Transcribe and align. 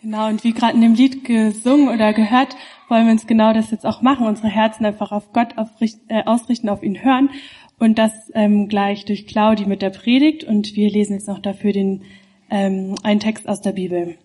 Genau, 0.00 0.28
und 0.28 0.44
wie 0.44 0.52
gerade 0.52 0.74
in 0.74 0.80
dem 0.80 0.94
Lied 0.94 1.24
gesungen 1.24 1.88
oder 1.88 2.12
gehört, 2.12 2.54
wollen 2.88 3.06
wir 3.06 3.12
uns 3.12 3.26
genau 3.26 3.52
das 3.52 3.72
jetzt 3.72 3.84
auch 3.84 4.00
machen, 4.00 4.26
unsere 4.26 4.48
Herzen 4.48 4.86
einfach 4.86 5.10
auf 5.10 5.32
Gott 5.32 5.54
äh, 6.08 6.22
ausrichten, 6.24 6.68
auf 6.68 6.84
ihn 6.84 7.02
hören 7.02 7.30
und 7.80 7.98
das 7.98 8.12
ähm, 8.34 8.68
gleich 8.68 9.04
durch 9.06 9.26
Claudi 9.26 9.66
mit 9.66 9.82
der 9.82 9.90
Predigt 9.90 10.44
und 10.44 10.76
wir 10.76 10.88
lesen 10.88 11.14
jetzt 11.14 11.26
noch 11.26 11.40
dafür 11.40 11.72
den 11.72 12.04
ähm, 12.48 12.94
einen 13.02 13.18
Text 13.18 13.48
aus 13.48 13.60
der 13.60 13.72
Bibel. 13.72 14.16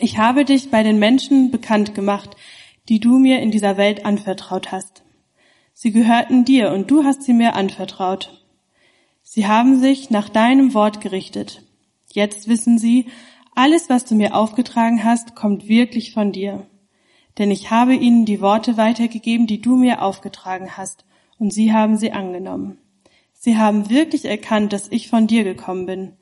Ich 0.00 0.18
habe 0.18 0.44
dich 0.44 0.70
bei 0.70 0.82
den 0.82 0.98
Menschen 0.98 1.52
bekannt 1.52 1.94
gemacht, 1.94 2.36
die 2.88 2.98
du 2.98 3.18
mir 3.18 3.40
in 3.40 3.52
dieser 3.52 3.76
Welt 3.76 4.04
anvertraut 4.04 4.72
hast. 4.72 5.04
Sie 5.72 5.92
gehörten 5.92 6.44
dir 6.44 6.72
und 6.72 6.90
du 6.90 7.04
hast 7.04 7.22
sie 7.22 7.32
mir 7.32 7.54
anvertraut. 7.54 8.42
Sie 9.22 9.46
haben 9.46 9.78
sich 9.78 10.10
nach 10.10 10.28
deinem 10.28 10.74
Wort 10.74 11.00
gerichtet. 11.00 11.62
Jetzt 12.12 12.48
wissen 12.48 12.78
sie, 12.78 13.06
alles, 13.54 13.88
was 13.88 14.04
du 14.04 14.14
mir 14.14 14.34
aufgetragen 14.34 15.04
hast, 15.04 15.34
kommt 15.34 15.68
wirklich 15.68 16.12
von 16.12 16.32
dir. 16.32 16.66
Denn 17.38 17.50
ich 17.50 17.70
habe 17.70 17.94
ihnen 17.94 18.24
die 18.24 18.40
Worte 18.40 18.76
weitergegeben, 18.76 19.46
die 19.46 19.60
du 19.60 19.76
mir 19.76 20.02
aufgetragen 20.02 20.76
hast, 20.76 21.04
und 21.38 21.52
sie 21.52 21.72
haben 21.72 21.96
sie 21.96 22.12
angenommen. 22.12 22.78
Sie 23.32 23.56
haben 23.56 23.90
wirklich 23.90 24.24
erkannt, 24.24 24.72
dass 24.72 24.90
ich 24.90 25.08
von 25.08 25.26
dir 25.26 25.44
gekommen 25.44 25.86
bin, 25.86 26.12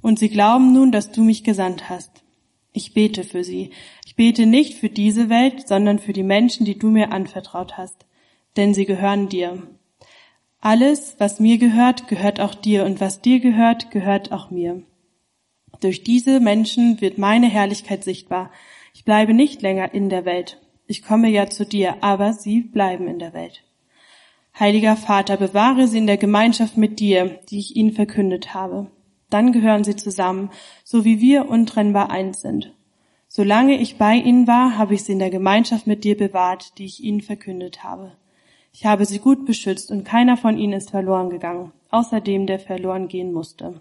und 0.00 0.18
sie 0.18 0.28
glauben 0.28 0.72
nun, 0.72 0.90
dass 0.90 1.12
du 1.12 1.22
mich 1.22 1.44
gesandt 1.44 1.88
hast. 1.88 2.24
Ich 2.72 2.94
bete 2.94 3.22
für 3.22 3.44
sie. 3.44 3.70
Ich 4.06 4.16
bete 4.16 4.46
nicht 4.46 4.74
für 4.74 4.88
diese 4.88 5.28
Welt, 5.28 5.68
sondern 5.68 5.98
für 5.98 6.12
die 6.12 6.22
Menschen, 6.22 6.64
die 6.64 6.78
du 6.78 6.88
mir 6.88 7.12
anvertraut 7.12 7.76
hast, 7.76 8.06
denn 8.56 8.74
sie 8.74 8.86
gehören 8.86 9.28
dir. 9.28 9.62
Alles, 10.60 11.16
was 11.18 11.40
mir 11.40 11.58
gehört, 11.58 12.08
gehört 12.08 12.40
auch 12.40 12.54
dir, 12.54 12.84
und 12.84 13.00
was 13.00 13.20
dir 13.20 13.40
gehört, 13.40 13.90
gehört 13.90 14.32
auch 14.32 14.50
mir. 14.50 14.82
Durch 15.80 16.04
diese 16.04 16.40
Menschen 16.40 17.00
wird 17.00 17.18
meine 17.18 17.48
Herrlichkeit 17.48 18.04
sichtbar. 18.04 18.50
Ich 18.94 19.04
bleibe 19.04 19.34
nicht 19.34 19.62
länger 19.62 19.92
in 19.94 20.08
der 20.08 20.24
Welt. 20.24 20.60
Ich 20.86 21.02
komme 21.02 21.28
ja 21.28 21.48
zu 21.48 21.64
dir, 21.64 22.02
aber 22.02 22.32
sie 22.32 22.60
bleiben 22.60 23.08
in 23.08 23.18
der 23.18 23.32
Welt. 23.32 23.64
Heiliger 24.58 24.96
Vater, 24.96 25.38
bewahre 25.38 25.88
sie 25.88 25.98
in 25.98 26.06
der 26.06 26.18
Gemeinschaft 26.18 26.76
mit 26.76 27.00
dir, 27.00 27.40
die 27.48 27.58
ich 27.58 27.74
ihnen 27.74 27.92
verkündet 27.92 28.52
habe. 28.52 28.90
Dann 29.30 29.52
gehören 29.52 29.82
sie 29.82 29.96
zusammen, 29.96 30.50
so 30.84 31.06
wie 31.06 31.20
wir 31.20 31.48
untrennbar 31.48 32.10
eins 32.10 32.42
sind. 32.42 32.74
Solange 33.28 33.80
ich 33.80 33.96
bei 33.96 34.16
ihnen 34.16 34.46
war, 34.46 34.76
habe 34.76 34.92
ich 34.92 35.04
sie 35.04 35.12
in 35.12 35.18
der 35.18 35.30
Gemeinschaft 35.30 35.86
mit 35.86 36.04
dir 36.04 36.18
bewahrt, 36.18 36.76
die 36.76 36.84
ich 36.84 37.02
ihnen 37.02 37.22
verkündet 37.22 37.82
habe. 37.82 38.12
Ich 38.74 38.84
habe 38.84 39.06
sie 39.06 39.20
gut 39.20 39.46
beschützt 39.46 39.90
und 39.90 40.04
keiner 40.04 40.36
von 40.36 40.58
ihnen 40.58 40.74
ist 40.74 40.90
verloren 40.90 41.30
gegangen, 41.30 41.72
außer 41.90 42.20
dem, 42.20 42.46
der 42.46 42.58
verloren 42.58 43.08
gehen 43.08 43.32
musste 43.32 43.80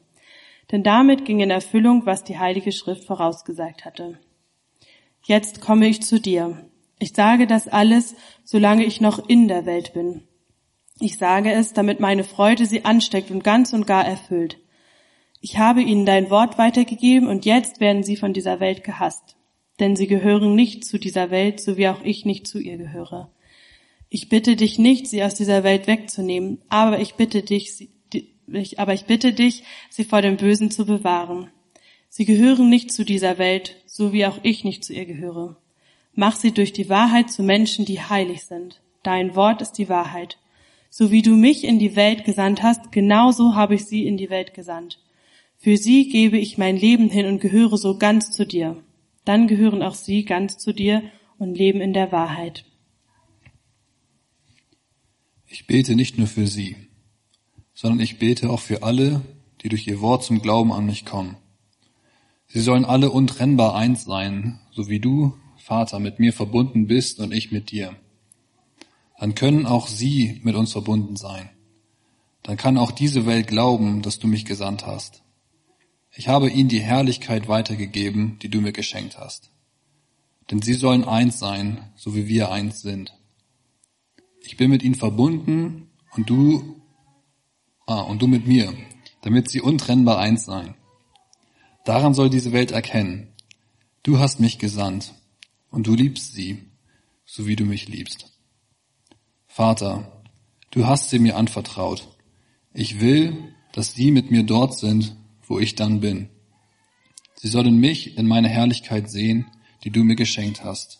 denn 0.71 0.83
damit 0.83 1.25
ging 1.25 1.39
in 1.39 1.49
Erfüllung, 1.49 2.05
was 2.05 2.23
die 2.23 2.39
Heilige 2.39 2.71
Schrift 2.71 3.05
vorausgesagt 3.05 3.85
hatte. 3.85 4.19
Jetzt 5.23 5.61
komme 5.61 5.87
ich 5.87 6.01
zu 6.01 6.19
dir. 6.19 6.65
Ich 6.99 7.13
sage 7.13 7.47
das 7.47 7.67
alles, 7.67 8.15
solange 8.43 8.85
ich 8.85 9.01
noch 9.01 9.27
in 9.27 9.47
der 9.47 9.65
Welt 9.65 9.93
bin. 9.93 10.23
Ich 10.99 11.17
sage 11.17 11.51
es, 11.51 11.73
damit 11.73 11.99
meine 11.99 12.23
Freude 12.23 12.65
sie 12.65 12.85
ansteckt 12.85 13.31
und 13.31 13.43
ganz 13.43 13.73
und 13.73 13.87
gar 13.87 14.05
erfüllt. 14.05 14.59
Ich 15.41 15.57
habe 15.57 15.81
ihnen 15.81 16.05
dein 16.05 16.29
Wort 16.29 16.59
weitergegeben 16.59 17.27
und 17.27 17.45
jetzt 17.45 17.79
werden 17.79 18.03
sie 18.03 18.15
von 18.15 18.33
dieser 18.33 18.59
Welt 18.59 18.83
gehasst. 18.83 19.35
Denn 19.79 19.95
sie 19.95 20.05
gehören 20.05 20.53
nicht 20.53 20.85
zu 20.85 20.99
dieser 20.99 21.31
Welt, 21.31 21.59
so 21.59 21.75
wie 21.75 21.87
auch 21.87 22.03
ich 22.03 22.25
nicht 22.25 22.45
zu 22.45 22.59
ihr 22.59 22.77
gehöre. 22.77 23.31
Ich 24.09 24.29
bitte 24.29 24.55
dich 24.55 24.77
nicht, 24.77 25.07
sie 25.07 25.23
aus 25.23 25.33
dieser 25.33 25.63
Welt 25.63 25.87
wegzunehmen, 25.87 26.61
aber 26.69 26.99
ich 26.99 27.15
bitte 27.15 27.41
dich, 27.41 27.89
ich, 28.55 28.79
aber 28.79 28.93
ich 28.93 29.05
bitte 29.05 29.33
dich, 29.33 29.63
sie 29.89 30.03
vor 30.03 30.21
dem 30.21 30.37
Bösen 30.37 30.71
zu 30.71 30.85
bewahren. 30.85 31.49
Sie 32.09 32.25
gehören 32.25 32.69
nicht 32.69 32.91
zu 32.91 33.05
dieser 33.05 33.37
Welt, 33.37 33.77
so 33.85 34.11
wie 34.13 34.25
auch 34.25 34.39
ich 34.43 34.63
nicht 34.63 34.83
zu 34.83 34.93
ihr 34.93 35.05
gehöre. 35.05 35.57
Mach 36.13 36.35
sie 36.35 36.51
durch 36.51 36.73
die 36.73 36.89
Wahrheit 36.89 37.31
zu 37.31 37.41
Menschen, 37.41 37.85
die 37.85 38.01
heilig 38.01 38.43
sind. 38.43 38.81
Dein 39.03 39.35
Wort 39.35 39.61
ist 39.61 39.73
die 39.73 39.89
Wahrheit. 39.89 40.37
So 40.89 41.09
wie 41.09 41.21
du 41.21 41.31
mich 41.35 41.63
in 41.63 41.79
die 41.79 41.95
Welt 41.95 42.25
gesandt 42.25 42.63
hast, 42.63 42.91
genauso 42.91 43.55
habe 43.55 43.75
ich 43.75 43.85
sie 43.85 44.05
in 44.05 44.17
die 44.17 44.29
Welt 44.29 44.53
gesandt. 44.53 44.99
Für 45.57 45.77
sie 45.77 46.09
gebe 46.09 46.37
ich 46.37 46.57
mein 46.57 46.75
Leben 46.75 47.09
hin 47.09 47.27
und 47.27 47.39
gehöre 47.39 47.77
so 47.77 47.97
ganz 47.97 48.31
zu 48.31 48.45
dir. 48.45 48.83
Dann 49.23 49.47
gehören 49.47 49.83
auch 49.83 49.93
sie 49.93 50.25
ganz 50.25 50.57
zu 50.57 50.73
dir 50.73 51.03
und 51.37 51.57
leben 51.57 51.79
in 51.79 51.93
der 51.93 52.11
Wahrheit. 52.11 52.65
Ich 55.47 55.67
bete 55.67 55.95
nicht 55.95 56.17
nur 56.17 56.27
für 56.27 56.47
sie, 56.47 56.75
sondern 57.81 57.99
ich 57.99 58.19
bete 58.19 58.51
auch 58.51 58.59
für 58.59 58.83
alle, 58.83 59.21
die 59.63 59.69
durch 59.69 59.87
ihr 59.87 60.01
Wort 60.01 60.23
zum 60.23 60.43
Glauben 60.43 60.71
an 60.71 60.85
mich 60.85 61.03
kommen. 61.03 61.37
Sie 62.47 62.59
sollen 62.59 62.85
alle 62.85 63.09
untrennbar 63.09 63.73
eins 63.73 64.03
sein, 64.03 64.59
so 64.69 64.87
wie 64.87 64.99
du, 64.99 65.33
Vater, 65.57 65.97
mit 65.97 66.19
mir 66.19 66.31
verbunden 66.31 66.85
bist 66.85 67.19
und 67.19 67.33
ich 67.33 67.51
mit 67.51 67.71
dir. 67.71 67.95
Dann 69.19 69.33
können 69.33 69.65
auch 69.65 69.87
sie 69.87 70.41
mit 70.43 70.53
uns 70.53 70.73
verbunden 70.73 71.15
sein. 71.15 71.49
Dann 72.43 72.55
kann 72.55 72.77
auch 72.77 72.91
diese 72.91 73.25
Welt 73.25 73.47
glauben, 73.47 74.03
dass 74.03 74.19
du 74.19 74.27
mich 74.27 74.45
gesandt 74.45 74.85
hast. 74.85 75.23
Ich 76.13 76.27
habe 76.27 76.51
ihnen 76.51 76.69
die 76.69 76.81
Herrlichkeit 76.81 77.47
weitergegeben, 77.47 78.37
die 78.43 78.49
du 78.49 78.61
mir 78.61 78.73
geschenkt 78.73 79.17
hast. 79.17 79.49
Denn 80.51 80.61
sie 80.61 80.75
sollen 80.75 81.03
eins 81.03 81.39
sein, 81.39 81.89
so 81.95 82.13
wie 82.13 82.27
wir 82.27 82.51
eins 82.51 82.81
sind. 82.81 83.17
Ich 84.41 84.55
bin 84.55 84.69
mit 84.69 84.83
ihnen 84.83 84.93
verbunden 84.93 85.89
und 86.15 86.29
du 86.29 86.80
Und 87.99 88.21
du 88.21 88.27
mit 88.27 88.47
mir, 88.47 88.73
damit 89.21 89.49
sie 89.49 89.61
untrennbar 89.61 90.17
eins 90.17 90.45
seien. 90.45 90.75
Daran 91.85 92.13
soll 92.13 92.29
diese 92.29 92.51
Welt 92.51 92.71
erkennen. 92.71 93.33
Du 94.03 94.19
hast 94.19 94.39
mich 94.39 94.59
gesandt 94.59 95.13
und 95.69 95.87
du 95.87 95.93
liebst 95.93 96.33
sie, 96.33 96.59
so 97.25 97.47
wie 97.47 97.55
du 97.55 97.65
mich 97.65 97.87
liebst. 97.87 98.31
Vater, 99.47 100.23
du 100.71 100.85
hast 100.85 101.09
sie 101.09 101.19
mir 101.19 101.35
anvertraut. 101.37 102.07
Ich 102.73 102.99
will, 102.99 103.53
dass 103.73 103.93
sie 103.93 104.11
mit 104.11 104.31
mir 104.31 104.43
dort 104.43 104.77
sind, 104.77 105.15
wo 105.43 105.59
ich 105.59 105.75
dann 105.75 105.99
bin. 105.99 106.29
Sie 107.35 107.47
sollen 107.47 107.77
mich 107.77 108.17
in 108.17 108.27
meine 108.27 108.49
Herrlichkeit 108.49 109.09
sehen, 109.09 109.47
die 109.83 109.89
du 109.89 110.03
mir 110.03 110.15
geschenkt 110.15 110.63
hast. 110.63 110.99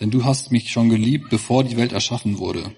Denn 0.00 0.10
du 0.10 0.24
hast 0.24 0.52
mich 0.52 0.70
schon 0.70 0.90
geliebt, 0.90 1.30
bevor 1.30 1.64
die 1.64 1.76
Welt 1.76 1.92
erschaffen 1.92 2.38
wurde. 2.38 2.74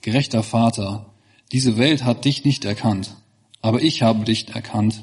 Gerechter 0.00 0.42
Vater, 0.42 1.13
diese 1.52 1.76
Welt 1.76 2.04
hat 2.04 2.24
dich 2.24 2.44
nicht 2.44 2.64
erkannt, 2.64 3.16
aber 3.60 3.82
ich 3.82 4.02
habe 4.02 4.24
dich 4.24 4.48
erkannt 4.54 5.02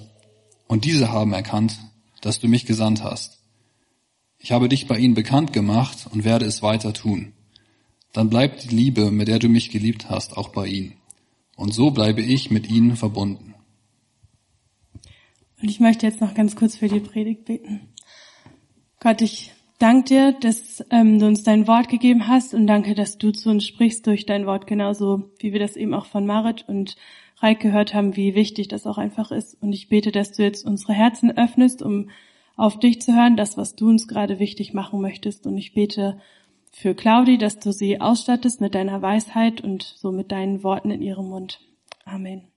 und 0.68 0.86
diese 0.86 1.12
haben 1.12 1.34
erkannt, 1.34 1.80
dass 2.22 2.40
du 2.40 2.48
mich 2.48 2.66
gesandt 2.66 3.04
hast. 3.04 3.40
Ich 4.38 4.52
habe 4.52 4.70
dich 4.70 4.88
bei 4.88 4.98
ihnen 4.98 5.14
bekannt 5.14 5.54
gemacht 5.54 6.08
und 6.12 6.24
werde 6.24 6.46
es 6.46 6.62
weiter 6.62 6.94
tun. 6.94 7.34
Dann 8.14 8.30
bleibt 8.30 8.64
die 8.64 8.76
Liebe, 8.76 9.12
mit 9.12 9.28
der 9.28 9.40
du 9.40 9.50
mich 9.50 9.70
geliebt 9.70 10.10
hast, 10.10 10.36
auch 10.36 10.50
bei 10.50 10.68
ihnen. 10.68 10.94
Und 11.56 11.74
so 11.74 11.92
bleibe 11.92 12.22
ich 12.22 12.52
mit 12.52 12.70
ihnen 12.70 12.96
verbunden. 12.96 13.54
Und 15.62 15.70
ich 15.70 15.80
möchte 15.80 16.08
jetzt 16.08 16.22
noch 16.22 16.34
ganz 16.34 16.56
kurz 16.56 16.76
für 16.76 16.88
die 16.88 17.00
Predigt 17.00 17.46
beten. 17.46 17.94
Gott, 19.00 19.22
ich 19.22 19.52
danke 19.82 20.04
dir, 20.10 20.32
dass 20.34 20.84
ähm, 20.92 21.20
du 21.20 21.26
uns 21.26 21.44
dein 21.44 21.68
Wort 21.68 21.90
gegeben 21.90 22.28
hast 22.28 22.54
und 22.54 22.68
danke, 22.68 22.94
dass 22.94 23.18
du 23.18 23.32
zu 23.32 23.50
uns 23.50 23.66
sprichst 23.66 24.06
durch 24.06 24.26
dein 24.26 24.46
Wort, 24.46 24.68
genauso 24.68 25.32
wie 25.40 25.54
wir 25.54 25.60
das 25.60 25.76
eben 25.76 25.94
auch 25.94 26.06
von 26.06 26.26
Marit 26.26 26.66
und 26.68 26.96
Reik 27.38 27.60
gehört 27.60 27.94
haben, 27.94 28.16
wie 28.16 28.36
wichtig 28.36 28.68
das 28.68 28.86
auch 28.86 29.00
einfach 29.00 29.32
ist. 29.32 29.62
Und 29.62 29.74
ich 29.74 29.90
bete, 29.90 30.12
dass 30.12 30.32
du 30.32 30.44
jetzt 30.44 30.66
unsere 30.66 30.94
Herzen 30.94 31.36
öffnest, 31.36 31.82
um 31.82 32.10
auf 32.56 32.78
dich 32.78 33.02
zu 33.02 33.16
hören, 33.16 33.36
das, 33.36 33.58
was 33.58 33.76
du 33.76 33.90
uns 33.90 34.08
gerade 34.08 34.38
wichtig 34.38 34.74
machen 34.74 35.02
möchtest. 35.02 35.48
Und 35.48 35.58
ich 35.58 35.74
bete 35.74 36.22
für 36.72 36.94
Claudi, 36.94 37.40
dass 37.40 37.60
du 37.60 37.74
sie 37.74 38.00
ausstattest 38.00 38.62
mit 38.62 38.76
deiner 38.76 39.02
Weisheit 39.02 39.62
und 39.62 39.82
so 39.98 40.12
mit 40.12 40.32
deinen 40.32 40.64
Worten 40.64 40.92
in 40.92 41.02
ihrem 41.02 41.30
Mund. 41.30 41.60
Amen. 42.06 42.48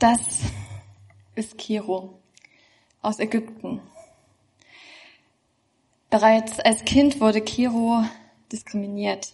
Das 0.00 0.40
ist 1.36 1.56
Kiro 1.56 2.18
aus 3.00 3.20
Ägypten. 3.20 3.80
Bereits 6.10 6.58
als 6.60 6.84
Kind 6.84 7.20
wurde 7.20 7.40
Kiro 7.40 8.02
diskriminiert 8.50 9.32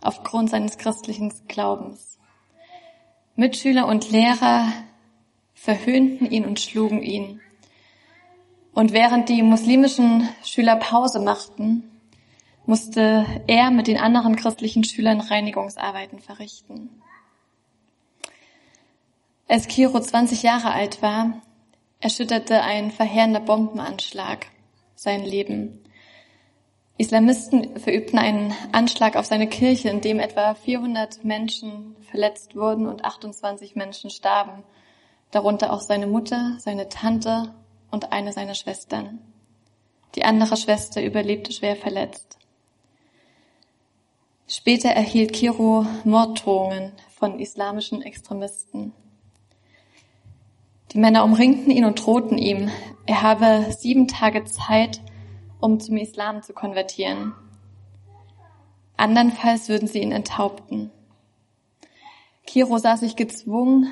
aufgrund 0.00 0.50
seines 0.50 0.78
christlichen 0.78 1.32
Glaubens. 1.46 2.18
Mitschüler 3.36 3.86
und 3.86 4.10
Lehrer 4.10 4.72
verhöhnten 5.54 6.28
ihn 6.28 6.44
und 6.44 6.58
schlugen 6.58 7.02
ihn. 7.02 7.40
Und 8.74 8.92
während 8.92 9.28
die 9.28 9.42
muslimischen 9.42 10.28
Schüler 10.42 10.76
Pause 10.76 11.20
machten, 11.20 11.84
musste 12.66 13.26
er 13.46 13.70
mit 13.70 13.86
den 13.86 13.98
anderen 13.98 14.36
christlichen 14.36 14.84
Schülern 14.84 15.20
Reinigungsarbeiten 15.20 16.18
verrichten. 16.18 16.90
Als 19.48 19.68
Kiro 19.68 20.00
20 20.00 20.42
Jahre 20.42 20.72
alt 20.72 21.02
war, 21.02 21.42
erschütterte 22.00 22.62
ein 22.62 22.90
verheerender 22.90 23.40
Bombenanschlag 23.40 24.46
sein 24.94 25.24
Leben. 25.24 25.78
Islamisten 26.98 27.78
verübten 27.78 28.18
einen 28.18 28.54
Anschlag 28.72 29.16
auf 29.16 29.26
seine 29.26 29.48
Kirche, 29.48 29.88
in 29.88 30.00
dem 30.00 30.20
etwa 30.20 30.54
400 30.54 31.24
Menschen 31.24 31.96
verletzt 32.10 32.54
wurden 32.54 32.86
und 32.86 33.04
28 33.04 33.74
Menschen 33.76 34.10
starben, 34.10 34.62
darunter 35.30 35.72
auch 35.72 35.80
seine 35.80 36.06
Mutter, 36.06 36.56
seine 36.58 36.88
Tante 36.88 37.54
und 37.90 38.12
eine 38.12 38.32
seiner 38.32 38.54
Schwestern. 38.54 39.18
Die 40.14 40.24
andere 40.24 40.56
Schwester 40.56 41.02
überlebte 41.02 41.52
schwer 41.52 41.76
verletzt. 41.76 42.38
Später 44.46 44.90
erhielt 44.90 45.32
Kiro 45.32 45.86
Morddrohungen 46.04 46.92
von 47.08 47.40
islamischen 47.40 48.02
Extremisten. 48.02 48.92
Die 50.92 50.98
Männer 50.98 51.24
umringten 51.24 51.70
ihn 51.70 51.86
und 51.86 52.04
drohten 52.04 52.36
ihm, 52.36 52.70
er 53.06 53.22
habe 53.22 53.72
sieben 53.72 54.08
Tage 54.08 54.44
Zeit, 54.44 55.00
um 55.62 55.78
zum 55.78 55.96
Islam 55.96 56.42
zu 56.42 56.52
konvertieren. 56.52 57.32
Andernfalls 58.96 59.68
würden 59.68 59.88
sie 59.88 60.00
ihn 60.00 60.12
enthaupten. 60.12 60.90
Kiro 62.46 62.78
sah 62.78 62.96
sich 62.96 63.14
gezwungen, 63.14 63.86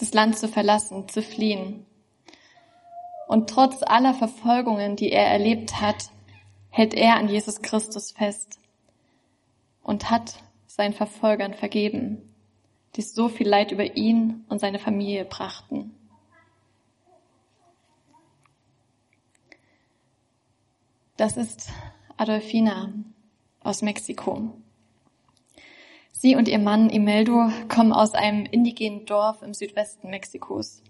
das 0.00 0.14
Land 0.14 0.38
zu 0.38 0.48
verlassen, 0.48 1.08
zu 1.08 1.22
fliehen. 1.22 1.84
Und 3.28 3.50
trotz 3.50 3.82
aller 3.82 4.14
Verfolgungen, 4.14 4.96
die 4.96 5.12
er 5.12 5.26
erlebt 5.26 5.80
hat, 5.80 6.10
hält 6.70 6.94
er 6.94 7.16
an 7.16 7.28
Jesus 7.28 7.60
Christus 7.60 8.12
fest 8.12 8.58
und 9.82 10.10
hat 10.10 10.36
seinen 10.66 10.94
Verfolgern 10.94 11.52
vergeben, 11.52 12.34
die 12.96 13.02
so 13.02 13.28
viel 13.28 13.48
Leid 13.48 13.72
über 13.72 13.96
ihn 13.96 14.44
und 14.48 14.58
seine 14.58 14.78
Familie 14.78 15.26
brachten. 15.26 15.95
Das 21.16 21.38
ist 21.38 21.70
Adolfina 22.18 22.92
aus 23.60 23.80
Mexiko. 23.80 24.50
Sie 26.12 26.36
und 26.36 26.46
ihr 26.46 26.58
Mann 26.58 26.90
Imeldo 26.90 27.50
kommen 27.68 27.94
aus 27.94 28.12
einem 28.12 28.44
indigenen 28.44 29.06
Dorf 29.06 29.40
im 29.40 29.54
Südwesten 29.54 30.10
Mexikos. 30.10 30.82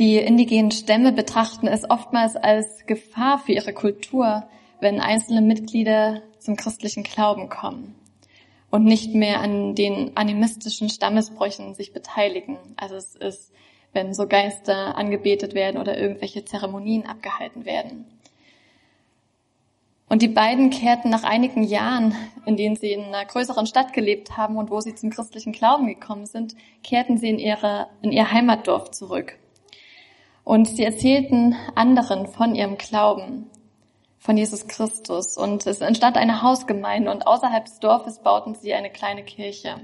Die 0.00 0.16
indigenen 0.16 0.72
Stämme 0.72 1.12
betrachten 1.12 1.68
es 1.68 1.88
oftmals 1.88 2.34
als 2.34 2.86
Gefahr 2.86 3.38
für 3.38 3.52
ihre 3.52 3.72
Kultur, 3.72 4.48
wenn 4.80 5.00
einzelne 5.00 5.42
Mitglieder 5.42 6.22
zum 6.40 6.56
christlichen 6.56 7.04
Glauben 7.04 7.48
kommen 7.48 7.94
und 8.68 8.84
nicht 8.84 9.14
mehr 9.14 9.40
an 9.40 9.76
den 9.76 10.16
animistischen 10.16 10.88
Stammesbräuchen 10.88 11.74
sich 11.74 11.92
beteiligen. 11.92 12.58
Also 12.76 12.96
es 12.96 13.14
ist, 13.14 13.52
wenn 13.92 14.12
so 14.12 14.26
Geister 14.26 14.96
angebetet 14.96 15.54
werden 15.54 15.80
oder 15.80 15.96
irgendwelche 15.96 16.44
Zeremonien 16.44 17.06
abgehalten 17.06 17.64
werden. 17.64 18.17
Und 20.08 20.22
die 20.22 20.28
beiden 20.28 20.70
kehrten 20.70 21.10
nach 21.10 21.22
einigen 21.22 21.62
Jahren, 21.62 22.14
in 22.46 22.56
denen 22.56 22.76
sie 22.76 22.92
in 22.92 23.04
einer 23.04 23.26
größeren 23.26 23.66
Stadt 23.66 23.92
gelebt 23.92 24.36
haben 24.36 24.56
und 24.56 24.70
wo 24.70 24.80
sie 24.80 24.94
zum 24.94 25.10
christlichen 25.10 25.52
Glauben 25.52 25.86
gekommen 25.86 26.24
sind, 26.24 26.54
kehrten 26.82 27.18
sie 27.18 27.28
in, 27.28 27.38
ihre, 27.38 27.88
in 28.00 28.10
ihr 28.10 28.32
Heimatdorf 28.32 28.90
zurück. 28.90 29.38
Und 30.44 30.66
sie 30.66 30.84
erzählten 30.84 31.54
anderen 31.74 32.26
von 32.26 32.54
ihrem 32.54 32.78
Glauben, 32.78 33.50
von 34.18 34.38
Jesus 34.38 34.66
Christus. 34.66 35.36
Und 35.36 35.66
es 35.66 35.82
entstand 35.82 36.16
eine 36.16 36.40
Hausgemeinde 36.40 37.10
und 37.10 37.26
außerhalb 37.26 37.66
des 37.66 37.80
Dorfes 37.80 38.20
bauten 38.20 38.54
sie 38.54 38.72
eine 38.72 38.90
kleine 38.90 39.24
Kirche. 39.24 39.76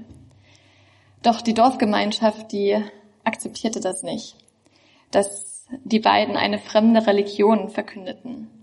Doch 1.21 1.41
die 1.41 1.53
Dorfgemeinschaft, 1.53 2.51
die 2.51 2.83
akzeptierte 3.23 3.79
das 3.79 4.01
nicht, 4.01 4.35
dass 5.11 5.67
die 5.83 5.99
beiden 5.99 6.35
eine 6.35 6.57
fremde 6.57 7.05
Religion 7.05 7.69
verkündeten. 7.69 8.54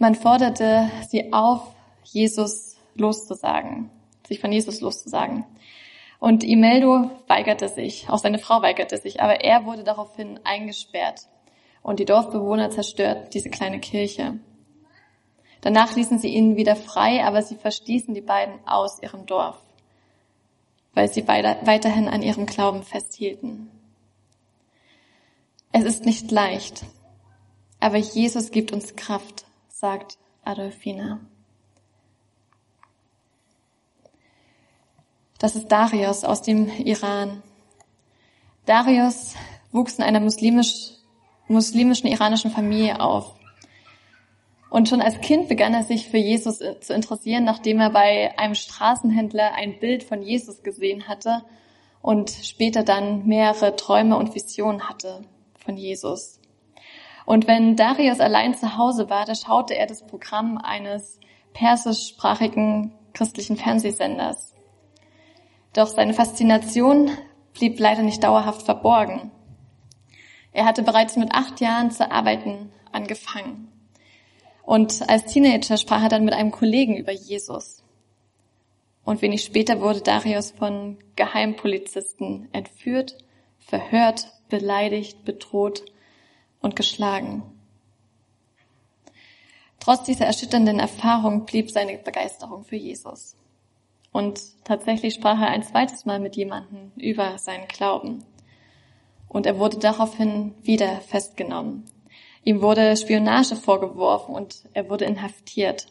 Man 0.00 0.14
forderte 0.14 0.90
sie 1.10 1.30
auf, 1.30 1.74
Jesus 2.04 2.78
loszusagen, 2.94 3.90
sich 4.26 4.40
von 4.40 4.50
Jesus 4.50 4.80
loszusagen. 4.80 5.44
Und 6.18 6.42
Imeldo 6.42 7.10
weigerte 7.26 7.68
sich, 7.68 8.08
auch 8.08 8.16
seine 8.16 8.38
Frau 8.38 8.62
weigerte 8.62 8.96
sich, 8.96 9.20
aber 9.20 9.44
er 9.44 9.66
wurde 9.66 9.84
daraufhin 9.84 10.40
eingesperrt 10.42 11.28
und 11.82 12.00
die 12.00 12.06
Dorfbewohner 12.06 12.70
zerstörten 12.70 13.28
diese 13.28 13.50
kleine 13.50 13.78
Kirche. 13.78 14.40
Danach 15.60 15.94
ließen 15.94 16.18
sie 16.18 16.28
ihn 16.28 16.56
wieder 16.56 16.76
frei, 16.76 17.22
aber 17.22 17.42
sie 17.42 17.56
verstießen 17.56 18.14
die 18.14 18.22
beiden 18.22 18.54
aus 18.66 19.02
ihrem 19.02 19.26
Dorf, 19.26 19.58
weil 20.94 21.12
sie 21.12 21.28
weiterhin 21.28 22.08
an 22.08 22.22
ihrem 22.22 22.46
Glauben 22.46 22.84
festhielten. 22.84 23.70
Es 25.72 25.84
ist 25.84 26.06
nicht 26.06 26.30
leicht, 26.30 26.86
aber 27.80 27.98
Jesus 27.98 28.50
gibt 28.50 28.72
uns 28.72 28.96
Kraft, 28.96 29.44
sagt 29.80 30.18
Adolfina. 30.44 31.20
Das 35.38 35.56
ist 35.56 35.68
Darius 35.68 36.22
aus 36.22 36.42
dem 36.42 36.68
Iran. 36.68 37.42
Darius 38.66 39.34
wuchs 39.72 39.94
in 39.94 40.04
einer 40.04 40.20
muslimisch, 40.20 40.90
muslimischen 41.48 42.10
iranischen 42.10 42.50
Familie 42.50 43.00
auf. 43.00 43.34
Und 44.68 44.90
schon 44.90 45.00
als 45.00 45.18
Kind 45.22 45.48
begann 45.48 45.72
er 45.72 45.84
sich 45.84 46.08
für 46.10 46.18
Jesus 46.18 46.58
zu 46.58 46.92
interessieren, 46.92 47.44
nachdem 47.44 47.80
er 47.80 47.88
bei 47.88 48.38
einem 48.38 48.54
Straßenhändler 48.54 49.54
ein 49.54 49.80
Bild 49.80 50.02
von 50.02 50.20
Jesus 50.20 50.62
gesehen 50.62 51.08
hatte 51.08 51.42
und 52.02 52.30
später 52.30 52.82
dann 52.82 53.26
mehrere 53.26 53.76
Träume 53.76 54.18
und 54.18 54.34
Visionen 54.34 54.90
hatte 54.90 55.22
von 55.64 55.78
Jesus. 55.78 56.39
Und 57.30 57.46
wenn 57.46 57.76
Darius 57.76 58.18
allein 58.18 58.54
zu 58.54 58.76
Hause 58.76 59.08
war, 59.08 59.24
da 59.24 59.36
schaute 59.36 59.76
er 59.76 59.86
das 59.86 60.04
Programm 60.04 60.58
eines 60.58 61.20
persischsprachigen 61.52 62.92
christlichen 63.12 63.56
Fernsehsenders. 63.56 64.52
Doch 65.72 65.86
seine 65.86 66.12
Faszination 66.12 67.12
blieb 67.52 67.78
leider 67.78 68.02
nicht 68.02 68.24
dauerhaft 68.24 68.62
verborgen. 68.62 69.30
Er 70.50 70.64
hatte 70.64 70.82
bereits 70.82 71.14
mit 71.14 71.30
acht 71.30 71.60
Jahren 71.60 71.92
zu 71.92 72.10
arbeiten 72.10 72.72
angefangen. 72.90 73.70
Und 74.64 75.08
als 75.08 75.26
Teenager 75.26 75.76
sprach 75.76 76.02
er 76.02 76.08
dann 76.08 76.24
mit 76.24 76.34
einem 76.34 76.50
Kollegen 76.50 76.96
über 76.96 77.12
Jesus. 77.12 77.84
Und 79.04 79.22
wenig 79.22 79.44
später 79.44 79.80
wurde 79.80 80.00
Darius 80.00 80.50
von 80.50 80.98
Geheimpolizisten 81.14 82.48
entführt, 82.50 83.18
verhört, 83.60 84.32
beleidigt, 84.48 85.24
bedroht 85.24 85.84
und 86.60 86.76
geschlagen. 86.76 87.42
Trotz 89.80 90.04
dieser 90.04 90.26
erschütternden 90.26 90.78
Erfahrung 90.78 91.46
blieb 91.46 91.70
seine 91.70 91.96
Begeisterung 91.98 92.64
für 92.64 92.76
Jesus. 92.76 93.36
Und 94.12 94.40
tatsächlich 94.64 95.14
sprach 95.14 95.40
er 95.40 95.48
ein 95.48 95.62
zweites 95.62 96.04
Mal 96.04 96.20
mit 96.20 96.36
jemandem 96.36 96.92
über 96.96 97.38
seinen 97.38 97.66
Glauben. 97.68 98.24
Und 99.28 99.46
er 99.46 99.58
wurde 99.58 99.78
daraufhin 99.78 100.54
wieder 100.62 101.00
festgenommen. 101.00 101.84
Ihm 102.42 102.62
wurde 102.62 102.96
Spionage 102.96 103.54
vorgeworfen 103.56 104.34
und 104.34 104.64
er 104.72 104.90
wurde 104.90 105.04
inhaftiert, 105.04 105.86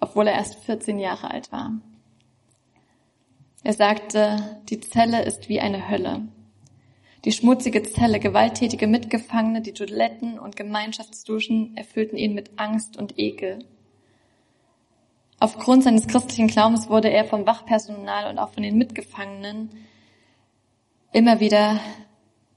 obwohl 0.00 0.26
er 0.26 0.34
erst 0.34 0.56
14 0.64 0.98
Jahre 0.98 1.30
alt 1.30 1.52
war. 1.52 1.72
Er 3.62 3.74
sagte, 3.74 4.60
die 4.68 4.80
Zelle 4.80 5.22
ist 5.22 5.48
wie 5.48 5.60
eine 5.60 5.88
Hölle. 5.88 6.28
Die 7.24 7.32
schmutzige 7.32 7.82
Zelle, 7.82 8.18
gewalttätige 8.18 8.86
Mitgefangene, 8.86 9.60
die 9.60 9.72
Toiletten 9.72 10.38
und 10.38 10.56
Gemeinschaftsduschen 10.56 11.76
erfüllten 11.76 12.16
ihn 12.16 12.34
mit 12.34 12.52
Angst 12.56 12.96
und 12.96 13.18
Ekel. 13.18 13.66
Aufgrund 15.38 15.84
seines 15.84 16.06
christlichen 16.06 16.48
Glaubens 16.48 16.88
wurde 16.88 17.10
er 17.10 17.24
vom 17.24 17.46
Wachpersonal 17.46 18.30
und 18.30 18.38
auch 18.38 18.50
von 18.50 18.62
den 18.62 18.78
Mitgefangenen 18.78 19.70
immer 21.12 21.40
wieder 21.40 21.80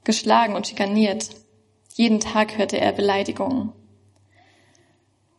geschlagen 0.04 0.54
und 0.54 0.66
schikaniert. 0.66 1.30
Jeden 1.94 2.20
Tag 2.20 2.56
hörte 2.56 2.78
er 2.78 2.92
Beleidigungen. 2.92 3.72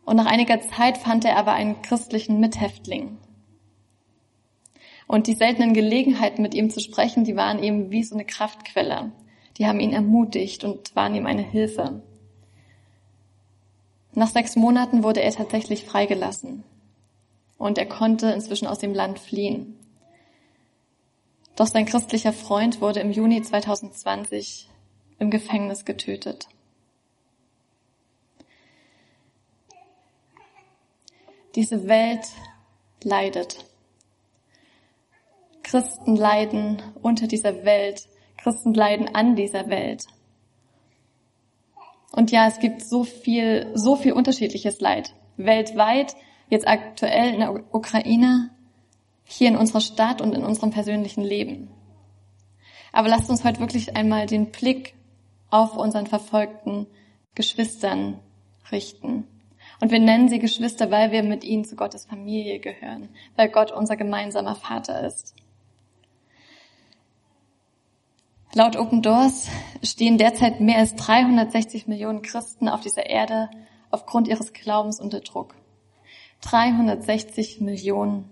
Und 0.06 0.18
nach 0.18 0.28
einiger 0.28 0.62
Zeit 0.62 0.98
fand 0.98 1.26
er 1.26 1.38
aber 1.38 1.54
einen 1.54 1.82
christlichen 1.82 2.40
Mithäftling. 2.40 3.18
Und 5.08 5.28
die 5.28 5.34
seltenen 5.34 5.74
Gelegenheiten, 5.74 6.42
mit 6.42 6.54
ihm 6.54 6.70
zu 6.70 6.80
sprechen, 6.80 7.24
die 7.24 7.36
waren 7.36 7.62
ihm 7.62 7.92
wie 7.92 8.04
so 8.04 8.16
eine 8.16 8.26
Kraftquelle. 8.26 9.12
Die 9.58 9.68
haben 9.68 9.80
ihn 9.80 9.94
ermutigt 9.94 10.64
und 10.64 10.96
waren 10.96 11.16
ihm 11.16 11.26
eine 11.26 11.44
Hilfe. 11.44 12.02
Nach 14.14 14.30
sechs 14.30 14.56
Monaten 14.56 15.04
wurde 15.04 15.22
er 15.22 15.32
tatsächlich 15.32 15.86
freigelassen. 15.86 16.64
Und 17.58 17.78
er 17.78 17.86
konnte 17.86 18.32
inzwischen 18.32 18.68
aus 18.68 18.80
dem 18.80 18.94
Land 18.94 19.20
fliehen. 19.20 19.78
Doch 21.56 21.68
sein 21.68 21.86
christlicher 21.86 22.34
Freund 22.34 22.82
wurde 22.82 23.00
im 23.00 23.12
Juni 23.12 23.42
2020 23.42 24.70
im 25.20 25.30
Gefängnis 25.30 25.86
getötet. 25.86 26.50
Diese 31.56 31.88
Welt 31.88 32.28
leidet. 33.04 33.66
Christen 35.66 36.16
leiden 36.16 36.80
unter 37.02 37.26
dieser 37.26 37.66
Welt. 37.66 38.08
Christen 38.38 38.76
leiden 38.76 39.14
an 39.16 39.36
dieser 39.36 39.68
Welt. 39.68 40.04
Und 42.12 42.32
ja, 42.32 42.48
es 42.48 42.60
gibt 42.60 42.86
so 42.86 43.04
viel, 43.04 43.72
so 43.74 43.96
viel 43.96 44.14
unterschiedliches 44.14 44.80
Leid. 44.80 45.16
Weltweit, 45.38 46.16
jetzt 46.50 46.68
aktuell 46.68 47.34
in 47.34 47.40
der 47.40 47.74
Ukraine, 47.74 48.52
hier 49.24 49.48
in 49.48 49.58
unserer 49.58 49.82
Stadt 49.82 50.22
und 50.22 50.36
in 50.36 50.44
unserem 50.44 50.70
persönlichen 50.70 51.24
Leben. 51.24 51.70
Aber 52.94 53.10
lasst 53.10 53.32
uns 53.32 53.44
heute 53.44 53.60
wirklich 53.60 53.96
einmal 53.96 54.28
den 54.28 54.52
Blick 54.52 54.94
auf 55.50 55.76
unseren 55.76 56.06
verfolgten 56.06 56.86
Geschwistern 57.34 58.20
richten. 58.72 59.28
Und 59.82 59.92
wir 59.92 60.00
nennen 60.00 60.30
sie 60.30 60.38
Geschwister, 60.38 60.92
weil 60.92 61.12
wir 61.12 61.24
mit 61.24 61.44
ihnen 61.44 61.66
zu 61.66 61.76
Gottes 61.76 62.06
Familie 62.06 62.60
gehören, 62.60 63.10
weil 63.36 63.50
Gott 63.50 63.72
unser 63.72 63.98
gemeinsamer 63.98 64.56
Vater 64.56 65.04
ist. 65.06 65.34
Laut 68.58 68.78
Open 68.78 69.02
Doors 69.02 69.50
stehen 69.84 70.18
derzeit 70.18 70.62
mehr 70.62 70.78
als 70.78 70.96
360 70.96 71.88
Millionen 71.88 72.22
Christen 72.22 72.70
auf 72.70 72.80
dieser 72.80 73.06
Erde 73.06 73.50
aufgrund 73.92 74.30
ihres 74.30 74.54
Glaubens 74.54 75.02
unter 75.02 75.20
Druck. 75.20 75.56
360 76.40 77.60
Millionen. 77.60 78.30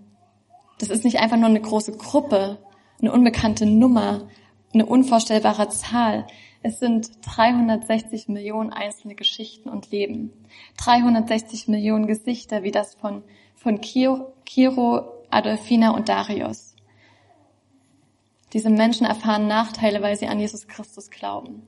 Das 0.78 0.88
ist 0.88 1.04
nicht 1.04 1.20
einfach 1.20 1.36
nur 1.36 1.50
eine 1.50 1.60
große 1.60 1.98
Gruppe, 1.98 2.56
eine 3.02 3.12
unbekannte 3.12 3.66
Nummer, 3.66 4.26
eine 4.72 4.86
unvorstellbare 4.86 5.68
Zahl. 5.68 6.26
Es 6.62 6.78
sind 6.78 7.10
360 7.26 8.28
Millionen 8.28 8.72
einzelne 8.72 9.16
Geschichten 9.16 9.68
und 9.68 9.90
Leben. 9.90 10.32
360 10.78 11.68
Millionen 11.68 12.06
Gesichter 12.06 12.62
wie 12.62 12.70
das 12.70 12.94
von, 12.94 13.24
von 13.56 13.82
Kiro, 13.82 14.32
Kiro, 14.46 15.02
Adolfina 15.28 15.90
und 15.90 16.08
Darius. 16.08 16.73
Diese 18.54 18.70
Menschen 18.70 19.04
erfahren 19.04 19.48
Nachteile, 19.48 20.00
weil 20.00 20.16
sie 20.16 20.28
an 20.28 20.38
Jesus 20.38 20.68
Christus 20.68 21.10
glauben. 21.10 21.66